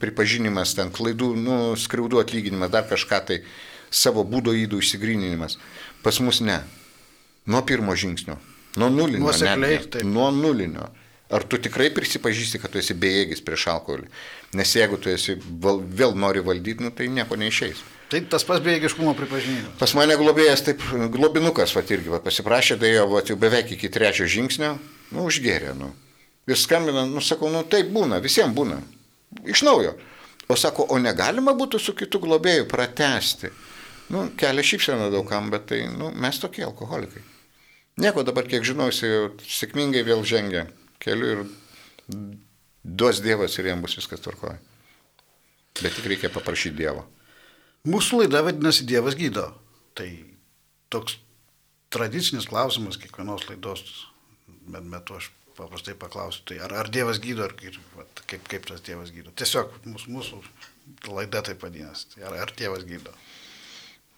pripažinimas, 0.00 0.72
ten 0.78 0.90
klaidų, 0.94 1.34
nu, 1.36 1.58
skriaudų 1.76 2.22
atlyginimas, 2.22 2.72
dar 2.72 2.88
kažką 2.88 3.20
tai, 3.28 3.42
savo 3.90 4.24
būdo 4.24 4.54
įdų 4.56 4.80
išsigryninimas. 4.82 5.58
Pas 6.02 6.18
mus 6.24 6.40
ne. 6.40 6.62
Nuo 7.48 7.60
pirmo 7.68 7.94
žingsnio. 7.96 8.38
Nuo 8.80 8.88
nulinio. 8.92 9.26
Nuosekliai. 9.26 10.04
Nuo 10.08 10.30
nulinio. 10.32 10.88
Ar 11.28 11.44
tu 11.44 11.58
tikrai 11.60 11.90
prisipažįsti, 11.92 12.56
kad 12.62 12.72
tu 12.72 12.80
esi 12.80 12.94
bejėgis 12.96 13.42
prieš 13.44 13.66
alkoholį? 13.74 14.06
Nes 14.56 14.70
jeigu 14.72 14.96
tu 14.96 15.10
esi 15.12 15.34
val, 15.60 15.82
vėl 15.84 16.14
nori 16.16 16.40
valdyti, 16.40 16.80
nu, 16.80 16.88
tai 16.88 17.10
nieko 17.12 17.36
neišeis. 17.36 17.82
Tai 18.08 18.22
tas 18.32 18.46
pats 18.48 18.64
bejėgiškumo 18.64 19.12
pripažinimas. 19.18 19.74
Pas 19.76 19.92
mane 19.98 20.16
globėjas, 20.16 20.64
taip, 20.64 20.84
globinukas, 21.12 21.74
va 21.76 21.82
irgi 21.84 22.14
va, 22.14 22.22
pasiprašė, 22.24 22.78
tai 22.80 22.94
jau, 22.94 23.04
va, 23.12 23.20
jau 23.28 23.36
beveik 23.36 23.74
iki 23.76 23.90
trečio 23.92 24.24
žingsnio, 24.24 24.72
nu, 25.12 25.26
užgėrė, 25.28 25.74
nu. 25.76 25.90
Ir 26.48 26.56
skambina, 26.56 27.04
nu, 27.04 27.20
sakau, 27.20 27.52
nu, 27.52 27.60
taip 27.68 27.92
būna, 27.92 28.22
visiems 28.24 28.56
būna. 28.56 28.80
Iš 29.44 29.66
naujo. 29.68 29.92
O 30.48 30.56
sako, 30.56 30.88
o 30.88 30.96
negalima 30.96 31.52
būtų 31.52 31.76
su 31.76 31.92
kitu 31.92 32.22
globėju 32.24 32.64
pratesti. 32.72 33.52
Nu, 34.08 34.30
kelia 34.40 34.64
šypseną 34.64 35.12
daugam, 35.12 35.52
bet 35.52 35.68
tai, 35.68 35.84
nu, 35.92 36.08
mes 36.16 36.40
tokie 36.40 36.64
alkoholikai. 36.64 37.20
Nieko 38.00 38.24
dabar, 38.24 38.48
kiek 38.48 38.64
žinau, 38.64 38.88
jis 38.88 39.04
sėkmingai 39.44 40.06
vėl 40.08 40.24
žengia 40.24 40.70
keliu 41.02 41.30
ir 41.34 41.44
duos 42.82 43.22
Dievas 43.24 43.58
ir 43.58 43.70
jam 43.70 43.82
bus 43.84 43.96
viskas 43.98 44.22
tvarkoja. 44.24 44.58
Bet 45.78 45.94
tik 45.94 46.08
reikia 46.10 46.30
paprašyti 46.34 46.80
Dievo. 46.80 47.06
Mūsų 47.88 48.24
laida 48.24 48.42
vadinasi 48.46 48.86
Dievas 48.88 49.16
gydo. 49.18 49.46
Tai 49.98 50.08
toks 50.92 51.18
tradicinis 51.94 52.48
klausimas 52.50 52.98
kiekvienos 53.00 53.46
laidos 53.48 53.84
metu 54.68 55.16
aš 55.16 55.30
paprastai 55.58 55.94
paklausiu, 55.98 56.44
tai 56.46 56.58
ar, 56.62 56.74
ar 56.82 56.90
Dievas 56.92 57.18
gydo, 57.22 57.46
ar 57.48 57.54
kaip, 57.58 57.78
kaip, 58.30 58.44
kaip 58.50 58.68
tas 58.68 58.82
Dievas 58.86 59.10
gydo. 59.14 59.32
Tiesiog 59.38 59.72
mūsų, 59.88 60.12
mūsų 60.14 60.40
laida 61.14 61.42
taip 61.46 61.62
vadinasi. 61.64 62.12
Tai 62.14 62.28
ar, 62.28 62.38
ar 62.44 62.54
Dievas 62.58 62.84
gydo. 62.88 63.14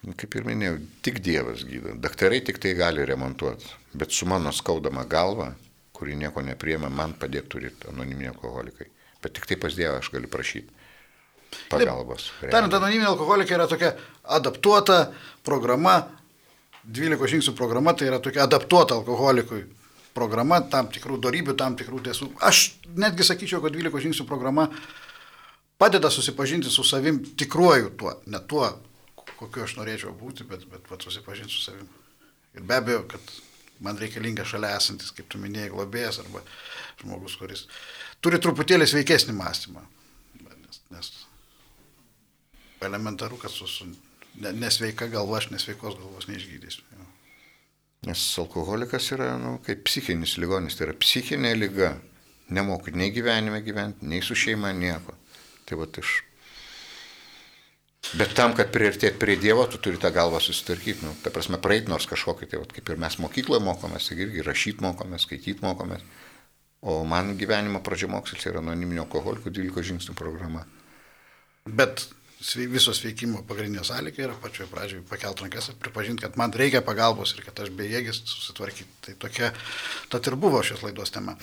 Nu, 0.05 0.13
kaip 0.17 0.37
ir 0.37 0.45
minėjau, 0.45 0.77
tik 1.05 1.21
Dievas 1.25 1.65
gydo. 1.67 1.95
Daktarai 2.01 2.41
tik 2.45 2.61
tai 2.61 2.73
gali 2.77 3.05
remontuoti. 3.05 3.69
Bet 3.97 4.13
su 4.13 4.27
mano 4.29 4.53
skaudama 4.55 5.05
galva, 5.09 5.51
kuri 6.01 6.17
nieko 6.17 6.41
nepriema, 6.41 6.89
man 6.89 7.13
padėti 7.13 7.53
turi 7.53 7.69
anoniminiai 7.91 8.33
alkoholikai. 8.33 8.87
Bet 9.21 9.35
tik 9.37 9.45
tai 9.45 9.57
pas 9.61 9.75
Dievą 9.77 9.99
aš 10.01 10.09
galiu 10.09 10.31
prašyti 10.33 10.81
pagalbos. 11.69 12.31
Tariant, 12.41 12.73
anoniminiai 12.73 13.11
alkoholikai 13.11 13.53
yra 13.59 13.67
tokia 13.69 13.91
adaptuota 14.37 15.03
programa, 15.45 15.99
12 16.89 17.29
žingsnių 17.35 17.53
programa, 17.57 17.93
tai 17.93 18.09
yra 18.09 18.17
tokia 18.23 18.47
adaptuota 18.47 18.97
alkoholikui 18.97 19.61
programa, 20.17 20.59
tam 20.73 20.89
tikrų 20.91 21.19
darybių, 21.21 21.55
tam 21.59 21.77
tikrų 21.79 22.01
tiesų. 22.07 22.31
Aš 22.49 22.63
netgi 22.97 23.27
sakyčiau, 23.27 23.61
kad 23.63 23.75
12 23.75 24.07
žingsnių 24.07 24.25
programa 24.27 24.67
padeda 25.81 26.09
susipažinti 26.13 26.71
su 26.73 26.83
savim 26.87 27.21
tikruoju 27.37 27.93
tuo, 27.99 28.15
ne 28.25 28.41
tuo, 28.49 28.67
kokiu 29.37 29.67
aš 29.67 29.77
norėčiau 29.77 30.17
būti, 30.17 30.49
bet, 30.49 30.65
bet 30.71 30.89
pat 30.89 31.05
susipažinti 31.05 31.53
su 31.53 31.63
savim. 31.69 31.87
Ir 32.57 32.65
be 32.67 32.81
abejo, 32.81 33.05
kad 33.13 33.33
man 33.81 33.99
reikalinga 34.01 34.45
šalia 34.47 34.75
esantis, 34.77 35.11
kaip 35.15 35.29
tu 35.31 35.41
minėjai, 35.41 35.71
globėjas 35.73 36.21
arba 36.23 36.43
žmogus, 37.01 37.35
kuris 37.39 37.65
turi 38.21 38.39
truputėlį 38.41 38.87
sveikesnį 38.89 39.35
mąstymą. 39.37 39.83
Nes, 40.61 40.81
nes 40.93 41.11
elementaru, 42.85 43.37
kad 43.41 43.53
su, 43.53 43.67
su 43.67 43.85
nesveika 44.39 45.07
galva, 45.11 45.37
aš 45.37 45.51
nesveikos 45.53 45.97
galvos 45.99 46.27
neišgydysiu. 46.29 46.85
Jo. 46.95 47.07
Nes 48.09 48.23
alkoholikas 48.41 49.11
yra 49.15 49.35
nu, 49.37 49.57
kaip 49.65 49.83
psichinis 49.85 50.37
ligonis, 50.41 50.77
tai 50.77 50.89
yra 50.89 50.97
psichinė 50.97 51.53
lyga. 51.57 51.93
Nemoku 52.51 52.91
nei 52.97 53.13
gyvenime 53.15 53.61
gyventi, 53.63 54.07
nei 54.11 54.19
su 54.25 54.35
šeima 54.35 54.73
nieko. 54.75 55.13
Tai 55.69 55.77
va 55.79 55.87
iš. 56.01 56.17
Bet 58.17 58.33
tam, 58.35 58.55
kad 58.57 58.71
priartėt 58.73 59.19
prie 59.21 59.37
Dievo, 59.39 59.63
tu 59.69 59.77
turi 59.79 59.99
tą 60.01 60.09
galvą 60.11 60.41
susitvarkyti. 60.43 61.05
Nu, 61.05 61.13
ta 61.23 61.31
prasme, 61.31 61.59
praeit 61.61 61.87
nors 61.87 62.09
kažkokį, 62.09 62.49
tai 62.49 62.59
vat, 62.59 62.73
kaip 62.75 62.89
ir 62.89 62.99
mes 62.99 63.17
mokykloje 63.21 63.61
mokomės, 63.63 64.09
tai 64.09 64.17
irgi 64.25 64.45
rašyti 64.47 64.83
mokomės, 64.83 65.27
skaityti 65.27 65.63
mokomės. 65.63 66.03
O 66.81 67.03
man 67.05 67.35
gyvenimo 67.37 67.79
pradžiamokslis 67.85 68.49
yra 68.49 68.59
anoniminio 68.63 69.05
alkoholikų 69.05 69.53
12 69.53 69.85
žingsnių 69.91 70.17
programa. 70.17 70.65
Bet 71.69 72.07
visos 72.73 72.99
veikimo 73.05 73.43
pagrindinė 73.45 73.83
sąlyga 73.85 74.25
yra 74.25 74.35
pačioje 74.41 74.67
pradžioje 74.71 75.03
pakelt 75.05 75.43
rankas 75.43 75.69
ir 75.69 75.77
pripažinti, 75.81 76.23
kad 76.25 76.37
man 76.41 76.51
reikia 76.57 76.81
pagalbos 76.81 77.35
ir 77.35 77.45
kad 77.45 77.59
aš 77.61 77.69
bejėgis 77.77 78.23
susitvarkyti. 78.25 78.89
Tai 79.05 79.13
tokia, 79.21 79.51
tad 80.09 80.25
ir 80.27 80.35
buvo 80.41 80.63
šios 80.65 80.81
laidos 80.81 81.13
tema. 81.13 81.37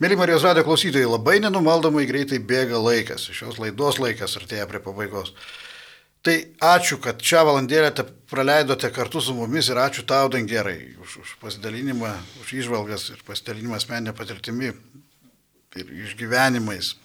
Mėly 0.00 0.16
Marijos 0.16 0.48
Radio 0.48 0.64
klausytojai, 0.64 1.08
labai 1.12 1.36
nenumaldomai 1.44 2.08
greitai 2.08 2.40
bėga 2.40 2.80
laikas, 2.80 3.28
šios 3.28 3.60
laidos 3.60 4.00
laikas 4.00 4.40
artėja 4.40 4.66
prie 4.70 4.80
pabaigos. 4.80 5.34
Tai 6.26 6.34
ačiū, 6.74 6.98
kad 7.02 7.22
šią 7.22 7.44
valandėlę 7.46 7.92
praleidote 8.28 8.90
kartu 8.92 9.20
su 9.22 9.34
mumis 9.36 9.70
ir 9.70 9.78
ačiū 9.78 10.02
tau, 10.08 10.28
Dangerai, 10.32 10.96
už, 11.00 11.18
už 11.22 11.34
pasidalinimą, 11.42 12.10
už 12.42 12.54
išvalgas 12.58 13.10
ir 13.14 13.22
pasidalinimą 13.26 13.78
asmeninę 13.78 14.14
patirtimi 14.18 14.72
ir 15.78 15.92
išgyvenimais. 16.08 16.96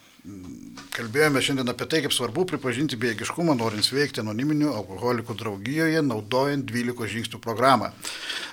Kalbėjome 0.96 1.42
šiandien 1.44 1.68
apie 1.68 1.86
tai, 1.92 2.00
kaip 2.06 2.14
svarbu 2.16 2.46
pripažinti 2.48 2.96
bejėgiškumą, 3.00 3.58
norint 3.60 3.84
sveikti 3.84 4.22
anoniminių 4.24 4.70
alkoholikų 4.72 5.36
draugijoje, 5.36 6.00
naudojant 6.06 6.64
12 6.70 7.10
žingsnių 7.12 7.42
programą. 7.44 7.90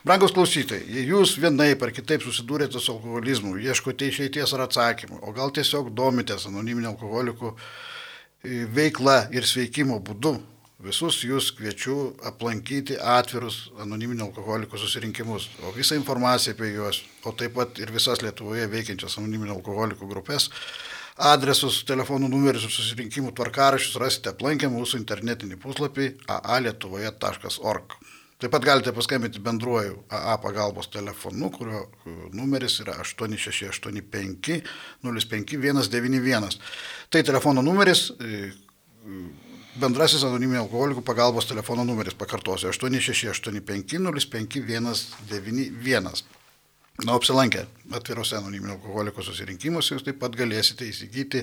Brangus 0.03 0.35
klausytojai, 0.35 0.83
jei 0.83 1.07
jūs 1.13 1.37
vienaip 1.39 1.83
ar 1.87 1.95
kitaip 1.95 2.27
susidūrėte 2.27 2.83
su 2.83 2.97
alkoholizmu, 2.97 3.55
ieškote 3.63 4.11
išeities 4.11 4.57
ar 4.57 4.67
atsakymų, 4.67 5.23
o 5.23 5.35
gal 5.37 5.55
tiesiog 5.55 5.93
domitės 5.95 6.49
anoniminio 6.51 6.91
alkoholikų 6.97 7.53
e, 7.55 8.65
veikla 8.75 9.21
ir 9.31 9.47
sveikimo 9.47 10.01
būdu, 10.03 10.41
Visus 10.81 11.19
jūs 11.27 11.51
kviečiu 11.53 12.15
aplankyti 12.25 12.97
atvirus 12.97 13.67
anoniminio 13.83 14.31
alkoholikų 14.31 14.79
susirinkimus, 14.81 15.51
o 15.67 15.75
visą 15.77 15.99
informaciją 15.99 16.55
apie 16.57 16.71
juos, 16.73 17.03
o 17.29 17.35
taip 17.37 17.53
pat 17.59 17.83
ir 17.83 17.93
visas 17.93 18.23
Lietuvoje 18.25 18.65
veikiančias 18.73 19.19
anoniminio 19.21 19.59
alkoholikų 19.59 20.09
grupės 20.09 20.49
Adresus, 21.21 21.83
telefonų 21.85 22.31
numerius 22.33 22.63
ir 22.65 22.73
susirinkimų 22.73 23.35
tvarkarašius 23.37 23.99
rasite 24.01 24.31
aplankę 24.31 24.71
mūsų 24.73 25.03
internetinį 25.03 25.59
puslapį 25.61 26.07
aalietuvoje.org. 26.33 27.97
Taip 28.41 28.55
pat 28.55 28.65
galite 28.65 28.95
paskambinti 28.97 29.43
bendruoju 29.45 29.99
AA 30.17 30.39
pagalbos 30.41 30.89
telefonu, 30.89 31.51
kurio 31.53 31.83
numeris 32.33 32.79
yra 32.81 32.95
8685 33.05 34.63
05191. 35.05 36.57
Tai 37.13 37.23
telefono 37.29 37.61
numeris, 37.69 38.07
bendrasis 39.79 40.25
anoniminio 40.27 40.65
alkoholikų 40.65 41.03
pagalbos 41.07 41.47
telefono 41.51 41.85
numeris, 41.87 42.15
pakartosiu, 42.19 42.69
8685 42.73 43.99
05191. 44.33 46.25
Na, 47.01 47.15
apsilankę 47.15 47.65
atvirose 47.97 48.37
anoniminio 48.37 48.75
alkoholiko 48.77 49.23
susirinkimuose 49.25 49.95
jūs 49.95 50.05
taip 50.05 50.19
pat 50.21 50.33
galėsite 50.37 50.85
įsigyti 50.85 51.41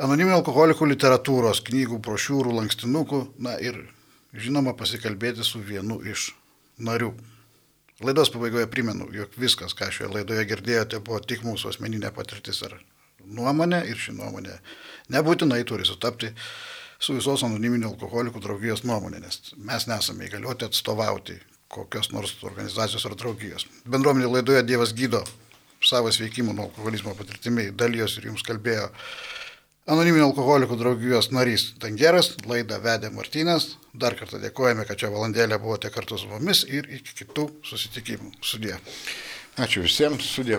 anoniminio 0.00 0.36
alkoholikų 0.38 0.84
literatūros, 0.94 1.60
knygų, 1.66 1.98
brošiūrų, 2.04 2.50
lankstinukų, 2.60 3.20
na 3.42 3.52
ir 3.60 3.74
žinoma 4.32 4.72
pasikalbėti 4.78 5.44
su 5.44 5.60
vienu 5.60 6.00
iš 6.08 6.30
narių. 6.78 7.12
Laidos 8.04 8.28
pabaigoje 8.32 8.66
primenu, 8.68 9.08
jog 9.12 9.28
viskas, 9.40 9.72
ką 9.76 9.90
šioje 9.92 10.12
laidoje 10.12 10.44
girdėjote, 10.48 11.00
buvo 11.04 11.20
tik 11.24 11.40
mūsų 11.44 11.72
asmeninė 11.72 12.10
patirtis 12.16 12.62
ar 12.66 12.76
nuomonė 13.26 13.82
ir 13.90 13.96
ši 14.00 14.12
nuomonė 14.16 14.58
nebūtinai 15.14 15.62
turi 15.68 15.86
sutapti 15.88 16.32
su 16.98 17.16
visos 17.16 17.44
anoniminio 17.46 17.92
alkoholikų 17.92 18.42
draugijos 18.42 18.84
nuomonė, 18.88 19.20
nes 19.24 19.54
mes 19.56 19.86
nesame 19.90 20.28
įgalioti 20.28 20.68
atstovauti 20.68 21.38
kokios 21.68 22.12
nors 22.14 22.36
organizacijos 22.46 23.06
ar 23.08 23.16
draugijos. 23.18 23.66
Bendruomenė 23.90 24.30
laidoje 24.30 24.62
Dievas 24.66 24.94
gydo 24.96 25.24
savo 25.84 26.12
sveikimų 26.12 26.54
nuo 26.56 26.68
alkoholizmo 26.70 27.14
patirtimi 27.18 27.70
dalyjos 27.76 28.16
ir 28.18 28.30
jums 28.30 28.46
kalbėjo 28.46 28.90
Anoniminio 29.86 30.24
alkoholikų 30.26 30.74
draugijos 30.80 31.28
narys 31.30 31.68
Tangeras, 31.78 32.32
laidą 32.50 32.80
vedė 32.82 33.12
Martynas. 33.14 33.76
Dar 33.94 34.16
kartą 34.18 34.40
dėkojame, 34.42 34.82
kad 34.82 34.98
čia 34.98 35.12
valandėlę 35.14 35.60
buvote 35.62 35.92
kartu 35.94 36.18
su 36.18 36.26
mumis 36.26 36.64
ir 36.66 36.88
iki 36.98 37.14
kitų 37.20 37.44
susitikimų. 37.70 38.32
Sudė. 38.42 38.80
Ačiū 39.62 39.84
visiems, 39.86 40.26
sudė. 40.26 40.58